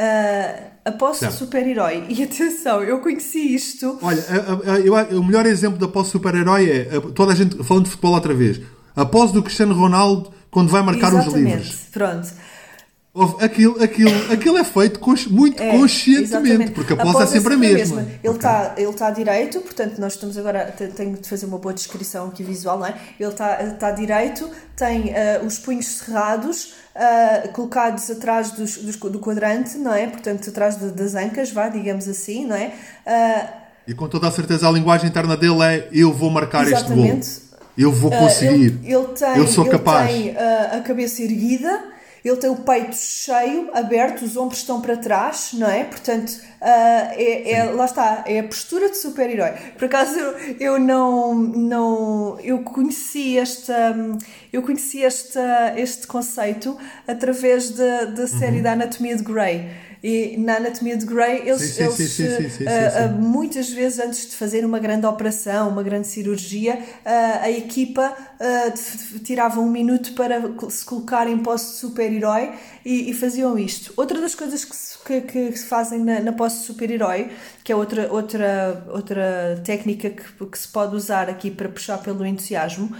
Uh, 0.00 0.70
a 0.82 0.92
pose 0.92 1.18
certo. 1.18 1.32
de 1.32 1.38
super-herói. 1.38 2.06
E 2.08 2.22
atenção, 2.22 2.82
eu 2.82 3.00
conheci 3.00 3.54
isto. 3.54 3.98
Olha, 4.00 4.24
a, 4.28 5.14
a, 5.14 5.18
o 5.18 5.22
melhor 5.22 5.44
exemplo 5.44 5.78
da 5.78 5.86
de 5.86 6.08
super-herói 6.08 6.70
é 6.70 7.00
toda 7.14 7.32
a 7.32 7.34
gente 7.34 7.62
falando 7.62 7.84
de 7.84 7.90
futebol 7.90 8.14
outra 8.14 8.32
vez 8.32 8.60
a 8.96 9.04
pose 9.04 9.32
do 9.32 9.42
Cristiano 9.42 9.74
Ronaldo 9.74 10.30
quando 10.50 10.68
vai 10.68 10.82
marcar 10.82 11.12
Exatamente. 11.12 11.28
os 11.28 11.34
livros. 11.34 11.76
Pronto. 11.92 12.28
Aquilo, 13.40 13.82
aquilo, 13.82 14.32
aquilo 14.32 14.56
é 14.56 14.64
feito 14.64 14.98
muito 15.30 15.62
é, 15.62 15.72
conscientemente, 15.72 16.22
exatamente. 16.22 16.70
porque 16.70 16.94
a 16.94 16.96
pose, 16.96 17.22
é 17.22 17.26
sempre 17.26 17.52
a 17.52 17.56
mesma. 17.56 17.96
mesma. 17.96 18.12
Ele 18.22 18.34
está 18.34 18.62
okay. 18.72 18.84
ele 18.84 18.92
tá 18.94 19.10
direito, 19.10 19.60
portanto, 19.60 19.98
nós 19.98 20.14
estamos 20.14 20.38
agora. 20.38 20.74
Tenho 20.96 21.16
de 21.16 21.28
fazer 21.28 21.44
uma 21.44 21.58
boa 21.58 21.74
descrição 21.74 22.28
aqui 22.28 22.42
visual, 22.42 22.78
não 22.78 22.86
é? 22.86 22.94
Ele 23.18 23.28
está 23.28 23.56
tá 23.78 23.90
direito, 23.90 24.48
tem 24.74 25.10
uh, 25.10 25.44
os 25.44 25.58
punhos 25.58 25.86
cerrados, 25.86 26.72
uh, 26.96 27.48
colocados 27.52 28.10
atrás 28.10 28.52
dos, 28.52 28.78
dos, 28.78 28.96
do 28.96 29.18
quadrante, 29.18 29.76
não 29.76 29.92
é? 29.92 30.06
Portanto, 30.06 30.48
atrás 30.48 30.78
de, 30.78 30.90
das 30.90 31.14
ancas, 31.14 31.52
vá, 31.52 31.68
digamos 31.68 32.08
assim, 32.08 32.46
não 32.46 32.56
é? 32.56 32.72
Uh, 33.06 33.60
e 33.86 33.94
com 33.94 34.08
toda 34.08 34.28
a 34.28 34.30
certeza 34.30 34.66
a 34.66 34.70
linguagem 34.70 35.08
interna 35.08 35.36
dele 35.36 35.62
é 35.62 35.88
eu 35.92 36.12
vou 36.12 36.30
marcar 36.30 36.66
exatamente. 36.66 37.26
este 37.26 37.40
gol. 37.40 37.50
Eu 37.76 37.92
vou 37.92 38.10
conseguir. 38.10 38.78
Ele, 38.82 38.94
ele 38.94 39.06
tem, 39.08 39.36
eu 39.36 39.46
sou 39.46 39.66
capaz. 39.66 40.10
Ele 40.10 40.32
tem 40.32 40.36
a 40.36 40.80
cabeça 40.80 41.22
erguida 41.22 41.89
ele 42.24 42.36
tem 42.36 42.50
o 42.50 42.56
peito 42.56 42.96
cheio, 42.96 43.70
aberto, 43.72 44.22
os 44.22 44.36
ombros 44.36 44.58
estão 44.58 44.80
para 44.80 44.96
trás, 44.96 45.50
não 45.54 45.68
é? 45.68 45.84
Portanto, 45.84 46.30
uh, 46.30 47.12
é, 47.12 47.52
é, 47.52 47.64
lá 47.64 47.84
está, 47.84 48.24
é 48.26 48.40
a 48.40 48.44
postura 48.44 48.90
de 48.90 48.96
super-herói. 48.98 49.52
Por 49.78 49.86
acaso 49.86 50.18
eu, 50.18 50.56
eu 50.60 50.78
não, 50.78 51.34
não 51.34 52.38
eu 52.40 52.62
conheci 52.62 53.38
esta 53.38 53.94
eu 54.52 54.62
conheci 54.62 55.04
esta, 55.04 55.74
este 55.76 56.06
conceito 56.06 56.76
através 57.06 57.70
da, 57.70 58.04
da 58.06 58.26
série 58.26 58.56
uhum. 58.56 58.62
da 58.62 58.72
Anatomia 58.72 59.16
de 59.16 59.22
Grey 59.22 59.70
e 60.02 60.36
na 60.38 60.56
Anatomia 60.56 60.96
de 60.96 61.04
Grey, 61.04 61.42
eles, 61.46 61.60
sim, 61.60 61.90
sim, 61.90 62.22
eles 62.22 62.52
sim, 62.54 62.64
uh, 62.64 62.66
uh, 62.66 63.20
muitas 63.20 63.68
vezes 63.68 63.98
antes 63.98 64.30
de 64.30 64.36
fazer 64.36 64.64
uma 64.64 64.78
grande 64.78 65.04
operação, 65.04 65.68
uma 65.68 65.82
grande 65.82 66.06
cirurgia, 66.06 66.74
uh, 66.74 67.42
a 67.42 67.50
equipa 67.50 68.14
tirava 69.22 69.60
um 69.60 69.68
minuto 69.68 70.14
para 70.14 70.40
se 70.70 70.84
colocar 70.84 71.28
em 71.28 71.38
posse 71.38 71.72
de 71.72 71.78
super-herói 71.78 72.52
e, 72.84 73.10
e, 73.10 73.14
faziam 73.14 73.58
isto. 73.58 73.92
Outra 73.96 74.18
das 74.18 74.34
coisas 74.34 74.64
que 74.64 74.74
se, 74.74 74.98
que, 74.98 75.20
que 75.20 75.58
se 75.58 75.66
fazem 75.66 76.00
na, 76.00 76.20
na 76.20 76.32
posse 76.32 76.60
de 76.60 76.64
super-herói, 76.64 77.30
que 77.62 77.70
é 77.70 77.76
outra, 77.76 78.10
outra, 78.10 78.84
outra 78.88 79.60
técnica 79.64 80.08
que, 80.08 80.46
que 80.46 80.58
se 80.58 80.68
pode 80.68 80.96
usar 80.96 81.28
aqui 81.28 81.50
para 81.50 81.68
puxar 81.68 81.98
pelo 81.98 82.24
entusiasmo, 82.24 82.90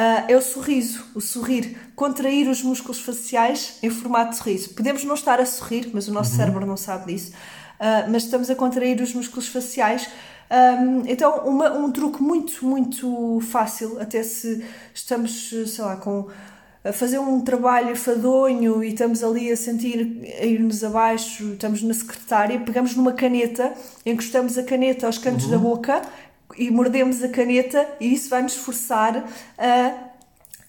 Uh, 0.00 0.24
é 0.28 0.34
o 0.34 0.40
sorriso, 0.40 1.04
o 1.14 1.20
sorrir, 1.20 1.76
contrair 1.94 2.48
os 2.48 2.62
músculos 2.62 3.00
faciais 3.00 3.76
em 3.82 3.90
formato 3.90 4.30
de 4.30 4.36
sorriso. 4.38 4.70
Podemos 4.70 5.04
não 5.04 5.14
estar 5.14 5.38
a 5.38 5.44
sorrir, 5.44 5.90
mas 5.92 6.08
o 6.08 6.12
nosso 6.12 6.30
uhum. 6.30 6.36
cérebro 6.38 6.64
não 6.64 6.76
sabe 6.78 7.12
disso, 7.12 7.32
uh, 7.32 8.10
mas 8.10 8.24
estamos 8.24 8.48
a 8.48 8.54
contrair 8.54 8.98
os 9.02 9.12
músculos 9.12 9.48
faciais. 9.48 10.08
Um, 10.50 11.02
então, 11.06 11.46
uma, 11.46 11.70
um 11.72 11.92
truque 11.92 12.22
muito, 12.22 12.64
muito 12.64 13.40
fácil, 13.42 14.00
até 14.00 14.22
se 14.22 14.64
estamos, 14.94 15.50
sei 15.66 15.84
lá, 15.84 15.96
com 15.96 16.28
a 16.82 16.94
fazer 16.94 17.18
um 17.18 17.42
trabalho 17.42 17.94
fadonho 17.94 18.82
e 18.82 18.88
estamos 18.88 19.22
ali 19.22 19.52
a 19.52 19.56
sentir 19.56 20.22
a 20.40 20.46
ir-nos 20.46 20.82
abaixo, 20.82 21.52
estamos 21.52 21.82
na 21.82 21.92
secretária, 21.92 22.58
pegamos 22.60 22.96
numa 22.96 23.12
caneta, 23.12 23.74
encostamos 24.06 24.56
a 24.56 24.62
caneta 24.62 25.06
aos 25.06 25.18
cantos 25.18 25.44
uhum. 25.44 25.50
da 25.50 25.58
boca 25.58 26.02
e 26.56 26.70
mordemos 26.70 27.22
a 27.22 27.28
caneta 27.28 27.86
e 28.00 28.12
isso 28.12 28.28
vai 28.28 28.42
nos 28.42 28.54
forçar 28.54 29.24
a, 29.58 29.94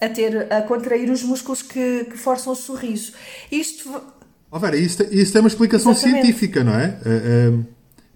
a 0.04 0.08
ter 0.08 0.52
a 0.52 0.62
contrair 0.62 1.10
os 1.10 1.22
músculos 1.22 1.62
que, 1.62 2.04
que 2.10 2.16
forçam 2.16 2.52
o 2.52 2.56
sorriso. 2.56 3.12
Isto. 3.50 3.88
Oh 4.50 4.58
Vera, 4.58 4.76
isso, 4.76 5.02
isso 5.10 5.32
tem 5.32 5.40
uma 5.40 5.48
explicação 5.48 5.92
Exatamente. 5.92 6.22
científica, 6.22 6.62
não 6.62 6.74
é? 6.74 6.98
Eh, 7.04 7.22
eh, 7.24 7.58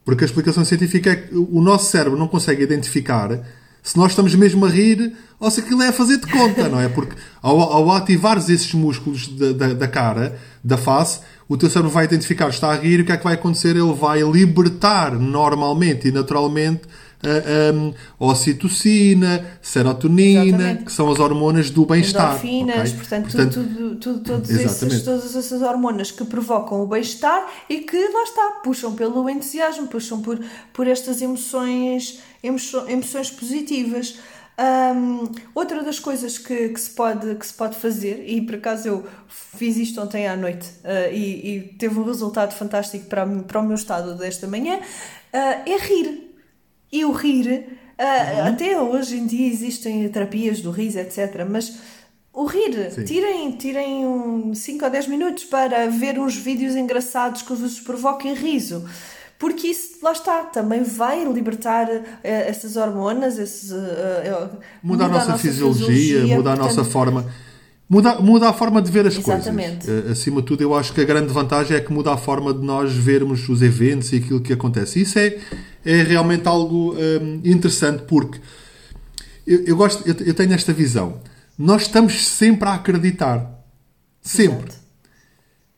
porque 0.05 0.23
a 0.23 0.27
explicação 0.27 0.65
científica 0.65 1.11
é 1.11 1.17
que 1.17 1.35
o 1.35 1.61
nosso 1.61 1.91
cérebro 1.91 2.19
não 2.19 2.29
consegue 2.29 2.63
identificar 2.63 3.41
se 3.87 3.97
nós 3.97 4.13
estamos 4.13 4.35
mesmo 4.35 4.67
a 4.67 4.69
rir 4.69 5.13
ou 5.39 5.49
se 5.49 5.61
aquilo 5.61 5.81
é 5.81 5.89
a 5.89 5.93
fazer 5.93 6.17
de 6.19 6.27
conta, 6.27 6.69
não 6.69 6.81
é? 6.81 6.89
Porque 6.89 7.15
ao, 7.41 7.61
ao 7.61 7.93
ativares 7.93 8.49
esses 8.49 8.75
músculos 8.75 9.29
da, 9.29 9.53
da, 9.53 9.75
da, 9.75 9.89
cara, 9.89 10.37
da 10.63 10.77
face, 10.77 11.21
o 11.49 11.57
teu 11.57 11.71
cérebro 11.71 11.93
vai 11.93 12.05
identificar 12.05 12.49
está 12.49 12.73
a 12.73 12.77
rir 12.77 13.01
o 13.01 13.05
que 13.05 13.13
é 13.13 13.17
que 13.17 13.23
vai 13.23 13.35
acontecer? 13.35 13.77
Ele 13.77 13.95
vai 13.95 14.23
libertar 14.23 15.13
normalmente 15.13 16.09
e 16.09 16.13
naturalmente 16.13 16.83
um, 17.25 17.95
ocitocina, 18.19 19.45
serotonina, 19.63 20.45
Exatamente. 20.45 20.85
que 20.85 20.93
são 20.93 21.11
as 21.11 21.19
hormonas 21.19 21.71
do 21.71 21.87
bem-estar. 21.87 22.31
Endorfinas, 22.31 22.77
okay? 22.77 22.93
portanto, 22.93 23.23
portanto 23.25 23.53
tudo, 23.55 23.97
tudo, 23.97 24.21
todos 24.21 24.51
esses, 24.51 25.03
todas 25.03 25.37
essas 25.37 25.63
hormonas 25.63 26.11
que 26.11 26.25
provocam 26.25 26.83
o 26.83 26.87
bem-estar 26.87 27.47
e 27.69 27.81
que, 27.81 27.97
lá 27.97 28.23
está, 28.23 28.61
puxam 28.63 28.95
pelo 28.95 29.29
entusiasmo, 29.29 29.87
puxam 29.89 30.21
por, 30.21 30.39
por 30.73 30.87
estas 30.87 31.23
emoções, 31.23 32.21
emoções 32.43 33.31
positivas. 33.31 34.19
Um, 34.59 35.31
outra 35.55 35.83
das 35.83 35.99
coisas 35.99 36.39
que, 36.39 36.71
que, 36.71 36.81
se 36.81 36.89
pode, 36.91 37.35
que 37.35 37.47
se 37.47 37.53
pode 37.53 37.77
fazer, 37.77 38.25
e 38.27 38.41
por 38.41 38.55
acaso 38.55 38.89
eu 38.89 39.07
fiz 39.29 39.77
isto 39.77 40.01
ontem 40.01 40.27
à 40.27 40.35
noite 40.35 40.67
uh, 40.83 41.13
e, 41.13 41.57
e, 41.57 41.61
teve 41.79 42.01
um 42.01 42.05
resultado 42.05 42.55
fantástico 42.55 43.05
para, 43.05 43.27
para 43.27 43.61
o 43.61 43.63
meu 43.63 43.75
estado 43.75 44.15
desta 44.15 44.47
manhã, 44.47 44.77
uh, 44.79 44.81
é 45.35 45.77
rir 45.79 46.26
e 46.93 47.05
o 47.05 47.13
rir, 47.13 47.47
uh, 47.49 48.41
uhum. 48.41 48.47
até 48.49 48.81
hoje 48.81 49.17
em 49.17 49.27
dia 49.27 49.49
existem 49.49 50.09
terapias 50.09 50.61
do 50.61 50.71
riso, 50.71 50.99
etc. 50.99 51.47
Mas 51.49 51.79
o 52.33 52.45
rir, 52.45 52.91
Sim. 52.93 53.05
tirem, 53.05 53.53
tirem 53.53 54.55
5 54.55 54.83
um, 54.83 54.85
ou 54.85 54.91
10 54.91 55.09
minutos 55.09 55.45
para 55.45 55.89
ver 55.89 56.19
uns 56.19 56.37
vídeos 56.37 56.77
engraçados 56.77 57.43
que 57.43 57.55
vos 57.55 57.81
provoquem 57.81 58.35
riso. 58.35 58.85
Porque 59.39 59.69
isso, 59.69 59.99
lá 60.03 60.13
está, 60.13 60.45
também 60.45 60.83
vai 60.83 61.25
libertar 61.25 61.89
uh, 61.89 62.03
essas 62.23 62.77
hormonas, 62.77 63.39
esses, 63.39 63.71
uh, 63.71 63.77
muda, 64.83 65.05
muda, 65.05 65.05
a 65.05 65.09
nossa, 65.09 65.25
a 65.25 65.29
nossa 65.29 65.39
fisiologia, 65.39 65.87
fisiologia, 65.87 66.37
muda 66.37 66.51
portanto, 66.51 66.61
a 66.61 66.75
nossa 66.75 66.85
forma 66.91 67.27
Muda, 67.89 68.21
muda 68.21 68.49
a 68.49 68.53
forma 68.53 68.83
de 68.83 68.91
ver 68.91 69.07
as 69.07 69.17
Exatamente. 69.17 69.87
coisas. 69.87 70.07
Uh, 70.07 70.11
acima 70.11 70.41
de 70.41 70.47
tudo, 70.47 70.61
eu 70.61 70.75
acho 70.75 70.93
que 70.93 71.01
a 71.01 71.05
grande 71.05 71.33
vantagem 71.33 71.77
é 71.77 71.81
que 71.81 71.93
muda 71.93 72.13
a 72.13 72.17
forma 72.17 72.53
de 72.53 72.65
nós 72.65 72.93
vermos 72.93 73.49
os 73.49 73.63
eventos 73.63 74.13
e 74.13 74.17
aquilo 74.17 74.41
que 74.41 74.53
acontece. 74.53 75.01
Isso 75.01 75.19
é, 75.19 75.39
é 75.87 76.03
realmente 76.03 76.47
algo 76.49 76.95
um, 76.95 76.99
ehm, 76.99 77.41
interessante 77.45 78.03
porque 78.03 78.41
eu, 79.47 79.65
eu 79.65 79.77
gosto, 79.77 80.07
eu, 80.07 80.15
eu, 80.27 80.35
tenho 80.35 80.53
esta 80.53 80.73
visão. 80.73 81.21
Nós 81.57 81.83
estamos 81.83 82.27
sempre 82.27 82.69
a 82.69 82.75
acreditar. 82.75 83.49
Sempre. 84.21 84.69
Exato. 84.69 84.87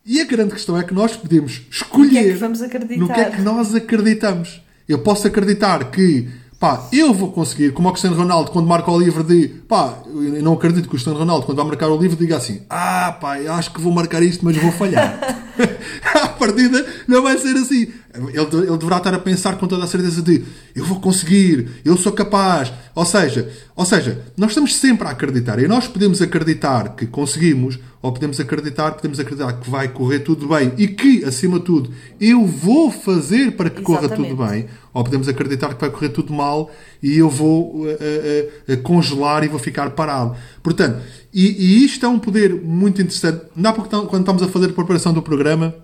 E 0.07 0.23
a 0.23 0.25
grande 0.25 0.55
questão 0.55 0.79
é 0.79 0.83
que 0.83 0.95
nós 0.95 1.15
podemos 1.15 1.61
escolher 1.71 2.41
no 2.41 2.57
que 2.57 2.77
é 2.77 2.79
que, 2.79 2.97
no 2.97 3.07
que 3.09 3.21
é 3.21 3.31
que 3.31 3.43
nós 3.43 3.75
acreditamos. 3.75 4.63
Eu 4.89 5.01
posso 5.01 5.27
acreditar 5.27 5.91
que 5.91 6.27
pá, 6.59 6.89
eu 6.91 7.13
vou 7.13 7.31
conseguir, 7.31 7.73
como 7.73 7.89
o 7.89 7.93
Cristiano 7.93 8.17
Ronaldo, 8.17 8.51
quando 8.51 8.67
marca 8.67 8.91
o 8.91 8.99
livro 8.99 9.23
de, 9.23 9.49
pá, 9.69 9.99
eu 10.07 10.43
não 10.43 10.55
acredito 10.55 10.85
que 10.85 10.89
o 10.89 10.93
Cristiano 10.93 11.19
Ronaldo, 11.19 11.45
quando 11.45 11.59
vai 11.59 11.67
marcar 11.67 11.89
o 11.89 11.97
livro, 11.97 12.17
diga 12.17 12.37
assim, 12.37 12.63
ah, 12.71 13.17
pá, 13.21 13.37
acho 13.37 13.73
que 13.73 13.81
vou 13.81 13.93
marcar 13.93 14.23
isto, 14.23 14.45
mas 14.45 14.57
vou 14.57 14.73
falhar. 14.73 15.19
a 16.15 16.29
partida 16.29 16.85
não 17.07 17.23
vai 17.23 17.39
ser 17.39 17.57
assim. 17.57 17.89
Ele, 18.15 18.67
ele 18.67 18.79
deverá 18.79 18.97
estar 18.97 19.15
a 19.15 19.19
pensar 19.19 19.57
com 19.57 19.67
toda 19.67 19.85
a 19.85 19.87
certeza 19.87 20.23
de, 20.23 20.43
eu 20.75 20.85
vou 20.85 21.01
conseguir, 21.01 21.69
eu 21.85 21.97
sou 21.97 22.13
capaz. 22.13 22.73
Ou 22.95 23.05
seja, 23.05 23.49
ou 23.77 23.85
seja, 23.85 24.25
nós 24.37 24.51
estamos 24.51 24.75
sempre 24.77 25.07
a 25.07 25.11
acreditar. 25.11 25.59
E 25.59 25.69
nós 25.69 25.87
podemos 25.87 26.21
acreditar 26.21 26.97
que 26.97 27.07
conseguimos, 27.07 27.79
ou 28.03 28.13
podemos 28.13 28.41
acreditar, 28.41 28.93
podemos 28.93 29.21
acreditar 29.21 29.53
que 29.55 29.71
vai 29.71 29.89
correr 29.89 30.21
tudo 30.21 30.49
bem 30.49 30.73
e 30.77 30.89
que, 30.89 31.25
acima 31.25 31.59
de 31.59 31.65
tudo, 31.65 31.91
eu 32.21 32.45
vou 32.47 32.91
fazer 32.91 33.53
para 33.53 33.71
que 33.71 33.81
Exatamente. 33.81 34.09
corra 34.09 34.17
tudo 34.17 34.37
bem 34.49 34.67
ou 34.93 35.05
podemos 35.05 35.29
acreditar 35.29 35.75
que 35.75 35.81
vai 35.81 35.91
correr 35.91 36.09
tudo 36.09 36.33
mal 36.33 36.71
e 37.03 37.19
eu 37.19 37.31
vou 37.31 37.77
uh, 37.77 37.87
uh, 37.87 38.73
uh, 38.73 38.77
congelar 38.83 39.45
e 39.45 39.49
vou 39.49 39.59
ficar 39.59 39.91
parado. 39.91 40.35
Portanto, 40.63 41.01
e, 41.33 41.47
e, 41.47 41.85
isto 41.85 42.05
é 42.05 42.09
um 42.09 42.19
poder 42.19 42.55
muito 42.55 43.01
interessante. 43.01 43.43
Não 43.55 43.71
há 43.71 43.73
pouco, 43.73 43.89
quando 44.07 44.23
estamos 44.23 44.43
a 44.43 44.49
fazer 44.49 44.71
a 44.71 44.73
preparação 44.73 45.13
do 45.13 45.23
programa, 45.23 45.75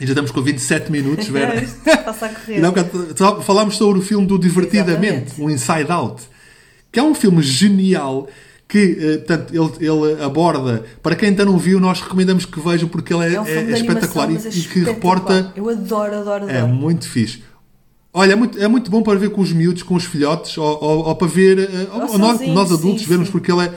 e 0.00 0.06
já 0.06 0.12
estamos 0.12 0.30
com 0.30 0.40
27 0.40 0.90
minutos, 0.92 1.26
Vera. 1.28 1.62
Passa 2.04 2.26
a 2.26 2.28
correr. 2.28 2.60
Não, 2.60 3.42
falámos 3.42 3.76
sobre 3.76 3.98
o 3.98 4.02
filme 4.02 4.26
do 4.26 4.38
Divertidamente, 4.38 5.40
o 5.40 5.50
Inside 5.50 5.90
Out, 5.90 6.22
que 6.92 6.98
é 6.98 7.02
um 7.02 7.14
filme 7.14 7.42
genial 7.42 8.28
que 8.68 9.16
portanto, 9.26 9.54
ele, 9.54 9.88
ele 9.88 10.22
aborda. 10.22 10.84
Para 11.02 11.16
quem 11.16 11.30
ainda 11.30 11.44
não 11.44 11.56
viu, 11.56 11.80
nós 11.80 12.02
recomendamos 12.02 12.44
que 12.44 12.60
vejam 12.60 12.86
porque 12.88 13.14
ele 13.14 13.24
é, 13.24 13.34
é, 13.34 13.40
um 13.40 13.46
é, 13.46 13.54
é 13.54 13.70
espetacular 13.70 14.30
e, 14.30 14.36
é 14.36 14.50
que 14.50 14.80
reporta. 14.80 15.52
Eu 15.56 15.68
adoro, 15.70 16.14
adoro, 16.14 16.44
adoro. 16.44 16.50
É 16.50 16.62
muito 16.62 17.08
fixe. 17.08 17.42
Olha, 18.12 18.32
é 18.32 18.36
muito, 18.36 18.58
é 18.58 18.68
muito 18.68 18.90
bom 18.90 19.02
para 19.02 19.18
ver 19.18 19.30
com 19.30 19.40
os 19.40 19.52
miúdos, 19.52 19.82
com 19.82 19.94
os 19.94 20.04
filhotes, 20.04 20.56
ou, 20.58 20.82
ou, 20.82 21.06
ou 21.06 21.14
para 21.14 21.28
ver, 21.28 21.58
uh, 21.58 21.94
ou 21.94 22.18
nós, 22.18 22.40
nós, 22.48 22.72
adultos, 22.72 23.02
sim, 23.02 23.08
vermos, 23.08 23.28
sim. 23.28 23.32
porque 23.32 23.52
ele 23.52 23.66
é. 23.66 23.74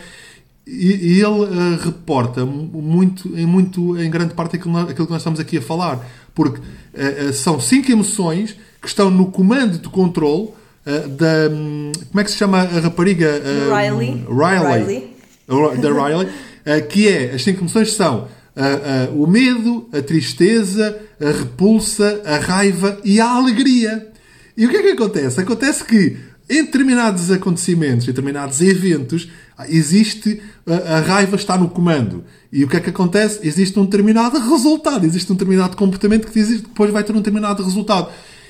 E, 0.66 1.20
ele 1.20 1.26
uh, 1.26 1.78
reporta 1.84 2.46
muito, 2.46 3.28
em, 3.38 3.46
muito, 3.46 4.00
em 4.00 4.10
grande 4.10 4.34
parte 4.34 4.56
aquilo, 4.56 4.78
aquilo 4.78 5.08
que 5.08 5.12
nós 5.12 5.22
estamos 5.22 5.40
aqui 5.40 5.58
a 5.58 5.62
falar. 5.62 6.06
Porque 6.34 6.60
uh, 6.60 7.34
são 7.34 7.60
cinco 7.60 7.92
emoções 7.92 8.56
que 8.82 8.88
estão 8.88 9.10
no 9.10 9.32
comando 9.32 9.78
de 9.78 9.90
controle 9.90 10.50
da. 10.84 11.54
Um, 11.54 11.92
como 12.10 12.22
é 12.22 12.24
que 12.24 12.32
se 12.32 12.38
chama 12.38 12.62
a 12.62 12.80
rapariga? 12.80 13.40
Riley. 13.70 14.26
Riley. 14.28 15.14
Riley. 15.48 15.78
Da 15.78 15.90
Riley. 15.90 16.28
que 16.90 17.08
é, 17.08 17.36
as 17.36 17.44
cinco 17.44 17.62
emoções 17.62 17.94
são 17.94 18.28
o 19.16 19.28
medo, 19.28 19.88
a 19.94 20.02
tristeza, 20.02 21.00
a 21.20 21.32
repulsa, 21.38 22.22
a 22.26 22.38
raiva 22.38 22.98
e 23.04 23.22
a 23.22 23.30
alegria. 23.30 24.08
E 24.58 24.66
o 24.66 24.70
que 24.70 24.78
é 24.78 24.82
que 24.82 24.90
acontece? 24.90 25.40
Acontece 25.40 25.84
que 25.84 26.18
em 26.52 26.66
determinados 26.66 27.32
acontecimentos, 27.32 28.04
em 28.04 28.08
determinados 28.08 28.60
eventos, 28.60 29.30
existe 29.70 30.42
a, 30.66 30.98
a, 30.98 31.00
raiva 31.00 31.36
está 31.36 31.58
no 31.58 31.70
comando. 31.70 32.24
E 32.52 32.64
o 32.64 32.68
que 32.68 32.78
é 32.78 32.80
que 32.80 32.90
acontece? 32.90 33.40
Existe 33.48 33.80
um 33.80 33.86
determinado 33.86 34.38
resultado, 34.40 35.06
existe 35.06 35.32
um 35.32 35.36
determinado 35.36 35.76
comportamento 35.78 36.28
que 36.28 36.42
depois 36.42 36.92
vai 36.92 37.04
ter 37.04 37.14
um 37.14 37.18
determinado 37.18 37.64
resultado. 37.64 38.10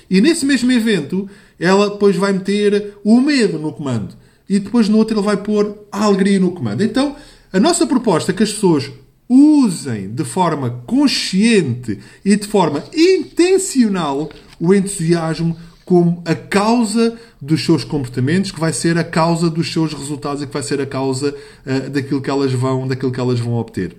E 0.10 0.20
nesse 0.20 0.46
mesmo 0.46 0.72
evento, 0.72 1.30
ela 1.60 1.90
depois 1.90 2.16
vai 2.16 2.34
meter 2.34 2.98
o 3.04 3.22
medo 3.22 3.58
no 3.58 3.72
comando. 3.72 4.16
E 4.50 4.60
depois 4.60 4.90
no 4.90 4.98
outro 4.98 5.18
ele 5.18 5.26
vai 5.26 5.38
pôr 5.38 5.88
a 5.92 6.04
alegria 6.04 6.40
no 6.40 6.52
comando. 6.52 6.84
Então, 6.84 7.16
a 7.54 7.60
nossa 7.60 7.88
proposta 7.88 8.32
é 8.32 8.36
que 8.36 8.44
as 8.44 8.52
pessoas 8.52 8.92
usem 9.30 10.14
de 10.14 10.26
forma 10.26 10.70
consciente 10.86 12.00
e 12.26 12.36
de 12.36 12.46
forma 12.46 12.84
intencional 12.94 14.30
o 14.60 14.74
entusiasmo 14.74 15.56
como 15.92 16.24
a 16.24 16.34
causa 16.34 17.20
dos 17.42 17.66
seus 17.66 17.84
comportamentos, 17.84 18.50
que 18.50 18.60
vai 18.62 18.72
ser 18.72 18.98
a 18.98 19.04
causa 19.04 19.50
dos 19.50 19.74
seus 19.74 19.94
resultados 19.94 20.42
e 20.42 20.48
que 20.48 20.54
vai 20.54 20.64
ser 20.64 20.80
a 20.80 20.86
causa 20.86 21.36
uh, 21.66 21.90
daquilo 21.90 22.22
que 22.22 22.30
elas 22.30 22.54
vão, 22.54 22.88
daquilo 22.88 23.12
que 23.12 23.20
elas 23.20 23.42
vão 23.42 23.56
obter. 23.56 23.98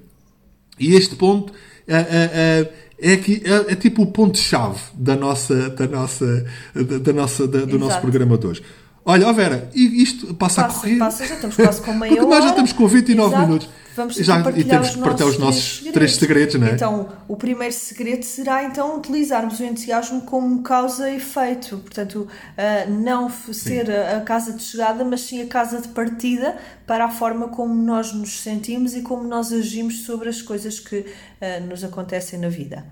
E 0.80 0.94
este 0.94 1.14
ponto 1.14 1.52
é, 1.86 1.96
é, 1.98 2.72
é, 3.12 3.16
que 3.18 3.42
é, 3.44 3.72
é 3.72 3.76
tipo 3.76 4.04
o 4.04 4.06
ponto-chave 4.06 4.80
da 4.94 5.14
nossa, 5.14 5.68
da 5.68 5.86
nossa, 5.86 6.46
da, 6.74 6.96
da 6.96 7.12
nossa, 7.12 7.46
da, 7.46 7.66
do 7.66 7.78
nosso 7.78 7.90
Exato. 7.90 8.00
programa 8.00 8.38
de 8.38 8.46
hoje. 8.46 8.62
Olha, 9.04 9.26
ó 9.28 9.32
Vera, 9.32 9.68
e 9.74 10.02
isto 10.02 10.32
passa, 10.34 10.60
a 10.60 10.64
Passa, 10.64 10.80
correr. 10.80 10.98
passa, 10.98 11.26
já 11.26 11.34
estamos 11.34 11.56
quase 11.56 11.82
com 11.82 11.92
meia 11.92 12.14
Porque 12.14 12.28
nós 12.30 12.44
já 12.44 12.50
estamos 12.50 12.72
com 12.72 12.86
29 12.86 13.28
Exato. 13.34 13.46
minutos. 13.46 13.68
Vamos 13.94 14.14
Já- 14.14 14.40
e 14.56 14.64
temos 14.64 14.90
que 14.90 14.98
partilhar 15.00 15.28
os 15.28 15.38
nossos 15.38 15.80
três 15.92 16.14
segredos, 16.14 16.54
não 16.54 16.66
é? 16.68 16.72
Então, 16.72 17.08
o 17.28 17.36
primeiro 17.36 17.74
segredo 17.74 18.22
será 18.24 18.64
então 18.64 18.96
utilizarmos 18.96 19.60
o 19.60 19.64
entusiasmo 19.64 20.22
como 20.22 20.62
causa 20.62 21.10
e 21.10 21.16
efeito. 21.16 21.76
Portanto, 21.78 22.26
ah, 22.56 22.86
não 22.88 23.28
ser 23.30 23.90
a, 23.90 24.16
a 24.16 24.20
casa 24.22 24.52
de 24.54 24.62
chegada, 24.62 25.04
mas 25.04 25.20
sim 25.22 25.42
a 25.42 25.46
casa 25.46 25.78
de 25.82 25.88
partida 25.88 26.56
para 26.86 27.04
a 27.04 27.10
forma 27.10 27.48
como 27.48 27.74
nós 27.74 28.14
nos 28.14 28.40
sentimos 28.40 28.94
e 28.94 29.02
como 29.02 29.24
nós 29.24 29.52
agimos 29.52 30.06
sobre 30.06 30.28
as 30.30 30.40
coisas 30.40 30.78
que 30.80 31.04
ah, 31.40 31.60
nos 31.60 31.84
acontecem 31.84 32.38
na 32.38 32.48
vida. 32.48 32.86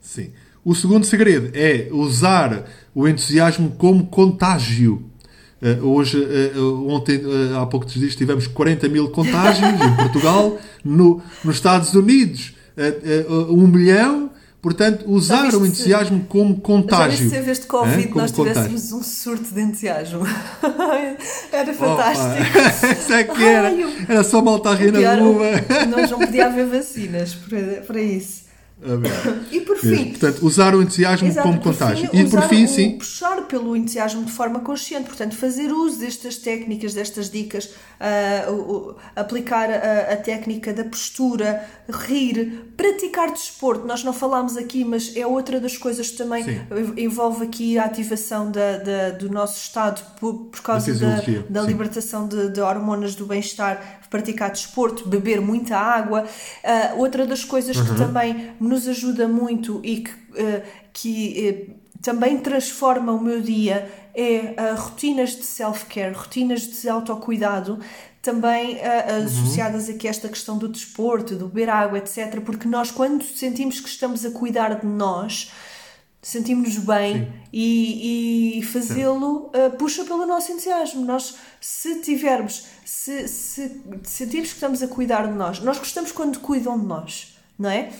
Sim. 0.00 0.32
O 0.64 0.74
segundo 0.74 1.04
segredo 1.04 1.50
é 1.54 1.88
usar 1.92 2.64
o 2.94 3.06
entusiasmo 3.06 3.72
como 3.72 4.06
contágio. 4.06 5.07
Eh, 5.60 5.78
hoje, 5.82 6.22
eh, 6.22 6.58
ontem, 6.88 7.16
eh, 7.16 7.56
há 7.60 7.66
poucos 7.66 7.92
dias, 7.94 8.14
tivemos 8.14 8.46
40 8.46 8.88
mil 8.88 9.08
contágios 9.10 9.68
em 9.68 9.96
Portugal, 9.96 10.56
no, 10.84 11.20
nos 11.44 11.56
Estados 11.56 11.92
Unidos, 11.94 12.54
um 13.50 13.66
milhão. 13.66 14.30
Portanto, 14.60 15.04
usar 15.06 15.46
o 15.48 15.52
se- 15.52 15.68
entusiasmo 15.68 16.24
como 16.28 16.54
Já 16.56 16.60
contágio. 16.62 17.10
viste 17.10 17.28
se 17.30 17.36
em 17.36 17.42
vez 17.42 17.60
de 17.60 17.66
Covid? 17.66 18.08
Como 18.08 18.20
nós 18.20 18.32
contágio. 18.32 18.62
tivéssemos 18.64 18.92
um 18.92 19.02
surto 19.04 19.54
de 19.54 19.60
entusiasmo? 19.60 20.22
Era 21.52 21.72
fantástico. 21.74 22.58
Isso 23.00 23.12
é 23.12 23.24
que 23.24 23.42
era. 23.44 23.68
Ai, 23.68 23.82
eu- 23.84 23.90
Era 24.08 24.24
só 24.24 24.42
malta 24.42 24.70
a 24.70 24.74
rir 24.74 24.92
na 24.92 25.14
rua. 25.14 25.46
nós 25.88 26.10
não 26.10 26.18
podia 26.18 26.46
haver 26.46 26.66
vacinas 26.66 27.34
para, 27.34 27.82
para 27.86 28.00
isso. 28.02 28.47
E 29.50 29.60
por 29.62 29.76
fim, 29.76 30.10
Portanto, 30.10 30.44
usar 30.46 30.74
o 30.74 30.82
entusiasmo 30.82 31.26
Exato, 31.28 31.48
como 31.48 31.60
contágio. 31.60 32.08
fim, 32.10 32.16
E 32.18 32.28
por 32.30 32.42
fim, 32.42 32.64
o- 32.64 32.68
sim. 32.68 32.98
Puxar 32.98 33.42
pelo 33.42 33.76
entusiasmo 33.76 34.24
de 34.24 34.30
forma 34.32 34.60
consciente, 34.60 35.06
portanto, 35.06 35.34
fazer 35.36 35.72
uso 35.72 35.98
destas 35.98 36.36
técnicas, 36.36 36.94
destas 36.94 37.28
dicas, 37.30 37.70
o- 38.48 38.52
o- 38.52 38.96
aplicar 39.16 39.68
a, 39.70 40.12
a 40.12 40.16
técnica 40.16 40.72
da 40.72 40.84
postura, 40.84 41.64
rir, 41.88 42.72
praticar 42.76 43.30
desporto. 43.32 43.86
Nós 43.86 44.04
não 44.04 44.12
falámos 44.12 44.56
aqui, 44.56 44.84
mas 44.84 45.16
é 45.16 45.26
outra 45.26 45.58
das 45.60 45.76
coisas 45.76 46.10
que 46.10 46.16
também 46.16 46.44
Sim. 46.44 46.60
envolve 46.96 47.44
aqui 47.44 47.78
a 47.78 47.84
ativação 47.84 48.50
da, 48.50 48.78
da- 48.78 49.10
do 49.10 49.28
nosso 49.30 49.58
estado 49.60 50.02
por, 50.20 50.34
por 50.46 50.60
causa 50.62 50.92
da, 50.94 51.22
da 51.48 51.62
libertação 51.62 52.28
de, 52.28 52.48
de 52.50 52.60
hormonas 52.60 53.14
do 53.14 53.26
bem-estar, 53.26 53.97
praticar 54.10 54.50
desporto, 54.50 55.08
beber 55.08 55.40
muita 55.40 55.76
água. 55.76 56.24
Ah, 56.64 56.94
outra 56.96 57.26
das 57.26 57.44
coisas 57.44 57.76
Uhum. 57.76 57.84
que 57.86 57.94
também 57.96 58.52
nos 58.60 58.86
ajuda 58.88 59.26
muito 59.28 59.80
e 59.84 59.98
que, 59.98 60.10
ah, 60.38 60.62
que 60.92 61.46
eh, 61.46 61.74
também 62.02 62.38
transforma 62.38 63.12
o 63.12 63.20
meu 63.20 63.40
dia 63.40 63.90
é 64.14 64.54
ah, 64.56 64.74
rotinas 64.74 65.30
de 65.30 65.44
self-care, 65.44 66.12
rotinas 66.14 66.62
de 66.62 66.88
autocuidado. 66.88 67.78
Também 68.20 68.74
Uhum. 68.76 69.26
associadas 69.26 69.88
aqui 69.88 70.06
a 70.06 70.10
esta 70.10 70.28
questão 70.28 70.58
do 70.58 70.68
desporto, 70.68 71.34
do 71.36 71.46
beber 71.46 71.70
água, 71.70 71.98
etc. 71.98 72.40
Porque 72.44 72.66
nós, 72.68 72.90
quando 72.90 73.22
sentimos 73.24 73.80
que 73.80 73.88
estamos 73.88 74.24
a 74.24 74.30
cuidar 74.32 74.80
de 74.80 74.86
nós, 74.86 75.50
sentimos-nos 76.20 76.78
bem 76.84 77.32
e, 77.52 78.58
e 78.58 78.62
fazê-lo 78.62 79.50
uh, 79.54 79.76
puxa 79.78 80.04
pelo 80.04 80.26
nosso 80.26 80.52
entusiasmo. 80.52 81.04
Nós, 81.04 81.36
se 81.60 82.00
tivermos, 82.00 82.66
se, 82.84 83.28
se 83.28 83.82
sentirmos 84.02 84.50
que 84.50 84.54
estamos 84.54 84.82
a 84.82 84.88
cuidar 84.88 85.26
de 85.26 85.34
nós, 85.34 85.60
nós 85.60 85.78
gostamos 85.78 86.12
quando 86.12 86.40
cuidam 86.40 86.78
de 86.78 86.86
nós, 86.86 87.38
não 87.58 87.70
é? 87.70 87.90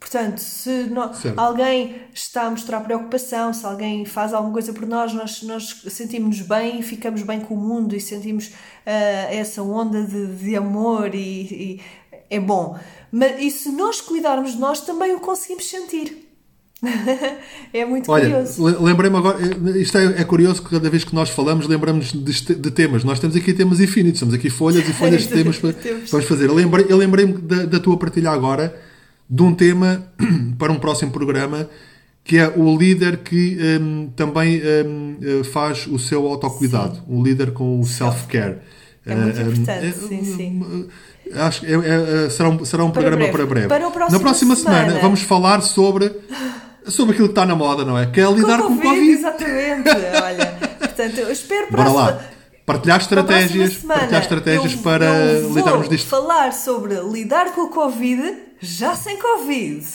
Portanto, 0.00 0.38
se 0.38 0.90
alguém 1.36 2.02
está 2.14 2.42
a 2.42 2.50
mostrar 2.50 2.80
preocupação, 2.82 3.52
se 3.52 3.66
alguém 3.66 4.04
faz 4.04 4.32
alguma 4.32 4.52
coisa 4.52 4.72
por 4.72 4.86
nós, 4.86 5.12
nós, 5.12 5.42
nós 5.42 5.82
sentimos-nos 5.88 6.46
bem 6.46 6.78
e 6.78 6.82
ficamos 6.84 7.22
bem 7.22 7.40
com 7.40 7.54
o 7.54 7.56
mundo 7.56 7.96
e 7.96 8.00
sentimos 8.00 8.52
ah, 8.86 8.90
essa 9.34 9.60
onda 9.60 10.04
de, 10.04 10.36
de 10.36 10.56
amor 10.56 11.16
e, 11.16 11.18
e 11.20 11.80
é 12.30 12.38
bom. 12.38 12.78
Mas, 13.10 13.40
e 13.40 13.50
se 13.50 13.70
nós 13.72 14.00
cuidarmos 14.00 14.52
de 14.52 14.58
nós, 14.58 14.80
também 14.82 15.12
o 15.14 15.20
conseguimos 15.20 15.68
sentir. 15.68 16.27
É 17.72 17.84
muito 17.84 18.10
Olha, 18.10 18.24
curioso. 18.30 18.66
le- 18.66 18.76
lembrei-me 18.80 19.16
agora, 19.16 19.38
eh, 19.40 19.78
isto 19.78 19.98
é, 19.98 20.04
é 20.20 20.24
curioso 20.24 20.62
que 20.62 20.70
cada 20.70 20.88
vez 20.88 21.04
que 21.04 21.14
nós 21.14 21.28
falamos 21.30 21.66
lembramos 21.66 22.12
de, 22.12 22.54
de 22.54 22.70
temas. 22.70 23.02
Nós 23.04 23.18
temos 23.18 23.34
aqui 23.36 23.52
temas 23.52 23.80
infinitos, 23.80 24.20
temos 24.20 24.34
aqui 24.34 24.48
folhas 24.48 24.88
e 24.88 24.92
folhas 24.94 25.22
de 25.22 25.28
temas 25.28 25.58
para 25.58 25.74
vamos 26.10 26.26
fazer. 26.26 26.46
Eu 26.48 26.54
lembrei- 26.54 26.86
lembrei-me 26.86 27.32
da, 27.34 27.64
da 27.64 27.80
tua 27.80 27.96
partilha 27.96 28.30
agora 28.30 28.74
de 29.28 29.42
um 29.42 29.54
tema 29.54 30.04
para 30.58 30.72
um 30.72 30.78
próximo 30.78 31.10
programa 31.10 31.68
que 32.24 32.36
é 32.36 32.46
o 32.54 32.76
líder 32.76 33.18
que 33.18 33.56
hum, 33.80 34.10
também 34.14 34.60
hum, 34.86 35.16
eh, 35.22 35.44
faz 35.44 35.86
o 35.86 35.98
seu 35.98 36.26
autocuidado, 36.26 37.02
um 37.08 37.22
líder 37.22 37.52
com 37.52 37.80
o 37.80 37.86
self-care. 37.86 38.58
É 39.06 39.14
muito 39.14 39.38
Eh, 39.40 39.42
hum, 39.44 39.48
importante, 39.52 39.86
eh, 39.86 39.92
sim, 39.92 40.24
sim. 40.36 40.88
Acho 41.34 41.60
que 41.60 41.66
é- 41.66 41.70
é- 41.74 42.26
é- 42.26 42.30
será 42.30 42.50
um, 42.50 42.64
será 42.66 42.84
um 42.84 42.90
Para 42.90 43.00
programa 43.02 43.16
breve. 43.24 43.32
para 43.38 43.46
breve. 43.46 43.68
Para 43.68 43.88
o 43.88 43.90
próximo 43.90 44.18
Na 44.18 44.22
próxima 44.22 44.56
semana. 44.56 44.78
semana. 44.84 45.00
vamos 45.00 45.22
falar 45.22 45.62
sobre, 45.62 46.12
sobre 46.90 47.12
aquilo 47.14 47.28
que 47.28 47.32
está 47.32 47.44
na 47.46 47.54
moda, 47.54 47.84
não 47.84 47.98
é? 47.98 48.06
Que 48.06 48.20
é 48.20 48.30
lidar 48.30 48.62
com 48.62 48.72
o 48.74 48.80
Covid. 48.80 49.10
Exatamente. 49.10 49.88
Olha, 50.22 50.46
portanto, 50.78 51.18
eu 51.18 51.30
espero 51.32 51.66
Bora 51.70 51.82
próxima- 51.84 52.02
lá. 52.10 52.20
Partilhar 52.66 52.98
para 52.98 53.02
estratégias, 53.02 53.72
semana, 53.78 53.98
partilhar 54.00 54.22
estratégias 54.22 54.72
eu- 54.74 54.78
para 54.80 55.04
eu 55.06 55.54
lidarmos 55.54 55.88
disto. 55.88 56.06
falar 56.06 56.52
sobre 56.52 56.96
lidar 57.00 57.52
com 57.54 57.62
o 57.62 57.68
Covid 57.70 58.36
já 58.60 58.94
sem 58.94 59.16
Covid. 59.18 59.86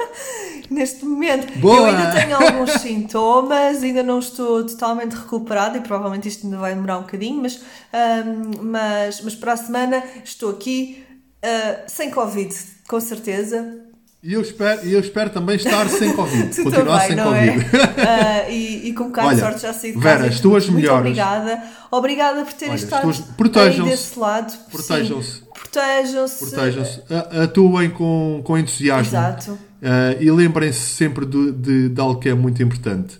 Neste 0.70 1.04
momento, 1.04 1.58
Boa! 1.58 1.76
eu 1.76 1.84
ainda 1.86 2.10
tenho 2.12 2.36
alguns 2.36 2.70
sintomas, 2.80 3.82
ainda 3.82 4.02
não 4.02 4.18
estou 4.18 4.64
totalmente 4.64 5.14
recuperada 5.14 5.78
e 5.78 5.80
provavelmente 5.80 6.28
isto 6.28 6.46
ainda 6.46 6.58
vai 6.58 6.74
demorar 6.74 6.98
um 6.98 7.02
bocadinho, 7.02 7.42
mas, 7.42 7.60
ahm, 7.92 8.52
mas, 8.62 9.20
mas 9.22 9.34
para 9.34 9.52
a 9.54 9.56
semana 9.56 10.02
estou 10.24 10.50
aqui 10.50 11.04
ah, 11.42 11.80
sem 11.86 12.10
Covid, 12.10 12.54
com 12.88 13.00
certeza. 13.00 13.80
E 14.20 14.32
eu 14.32 14.40
espero, 14.40 14.80
eu 14.80 14.98
espero 14.98 15.30
também 15.30 15.54
estar 15.56 15.88
sem 15.88 16.12
Covid. 16.12 16.48
Continuar 16.62 17.00
sem 17.06 17.14
não 17.16 17.24
Covid. 17.26 17.50
é? 17.60 17.88
Ah, 18.48 18.50
e, 18.50 18.88
e 18.88 18.92
com 18.92 19.04
um 19.04 19.06
bocado 19.08 19.28
de 19.28 19.34
Olha, 19.34 19.44
sorte 19.44 19.62
já 19.62 19.72
saí 19.72 19.92
de 19.92 19.98
Vera, 19.98 20.18
casa. 20.18 20.28
as 20.30 20.40
tuas 20.40 20.64
Muito 20.64 20.76
melhores. 20.76 21.00
obrigada. 21.00 21.62
Obrigada 21.90 22.44
por 22.44 22.52
terem 22.54 22.74
estado 22.74 23.08
aí 23.10 23.16
protejam-se. 23.36 23.90
desse 23.90 24.18
lado. 24.18 24.52
Protejam-se. 24.70 25.42
Protejam-se. 25.54 26.50
Protejam-se, 26.50 27.00
atuem 27.42 27.90
com, 27.90 28.40
com 28.44 28.58
entusiasmo. 28.58 29.08
Exato. 29.10 29.58
Ah, 29.82 30.16
e 30.18 30.30
lembrem-se 30.30 30.80
sempre 30.80 31.24
do- 31.24 31.52
de, 31.52 31.88
de 31.88 32.00
algo 32.00 32.18
que 32.18 32.28
é 32.28 32.34
muito 32.34 32.60
importante. 32.62 33.18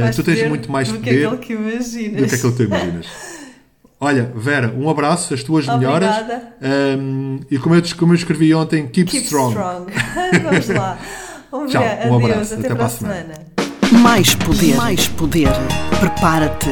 Faz 0.00 0.16
tu 0.16 0.22
tens 0.22 0.48
muito 0.48 0.70
mais 0.70 0.88
do 0.88 0.98
que 0.98 1.10
poder 1.10 1.38
que 1.38 1.52
imaginas. 1.52 2.22
do 2.22 2.28
que 2.28 2.34
aquilo 2.34 2.52
que 2.52 2.56
tu 2.58 2.62
imaginas. 2.62 3.06
Olha, 3.98 4.30
Vera, 4.34 4.74
um 4.76 4.90
abraço, 4.90 5.32
as 5.32 5.42
tuas 5.42 5.66
melhoras. 5.66 6.10
Obrigada. 6.16 6.42
Ahm, 6.62 7.38
e 7.50 7.58
como 7.58 7.74
eu, 7.74 7.82
como 7.98 8.12
eu 8.12 8.16
escrevi 8.16 8.54
ontem, 8.54 8.86
keep, 8.88 9.10
Keep 9.10 9.24
strong. 9.24 9.50
strong. 9.54 9.92
Vamos 10.44 10.68
lá. 10.68 10.98
Um 11.52 11.66
Tchau, 11.66 11.82
beijo. 11.82 12.08
um 12.08 12.16
Adeus. 12.16 12.30
abraço. 12.32 12.54
Até, 12.54 12.74
para 12.74 12.84
a 12.84 12.88
semana. 12.88 13.34
Mais 13.92 14.34
poder, 14.34 14.76
mais 14.76 15.08
poder. 15.08 15.48
Prepara-te. 16.00 16.68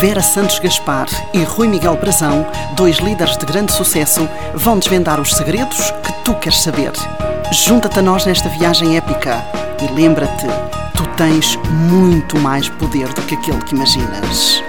Vera 0.00 0.20
Santos 0.20 0.58
Gaspar 0.58 1.06
e 1.32 1.42
Rui 1.44 1.68
Miguel 1.68 1.96
Brazão, 1.96 2.44
dois 2.76 2.96
líderes 2.98 3.36
de 3.38 3.46
grande 3.46 3.72
sucesso, 3.72 4.28
vão 4.54 4.78
desvendar 4.78 5.18
os 5.20 5.32
segredos 5.34 5.90
que 6.02 6.12
tu 6.24 6.34
queres 6.34 6.58
saber. 6.60 6.92
Junta-te 7.52 7.98
a 7.98 8.02
nós 8.02 8.26
nesta 8.26 8.48
viagem 8.50 8.96
épica 8.98 9.42
e 9.82 9.90
lembra-te, 9.94 10.46
tu 10.94 11.06
tens 11.16 11.56
muito 11.88 12.36
mais 12.38 12.68
poder 12.68 13.08
do 13.14 13.22
que 13.22 13.34
aquele 13.34 13.62
que 13.64 13.74
imaginas. 13.74 14.62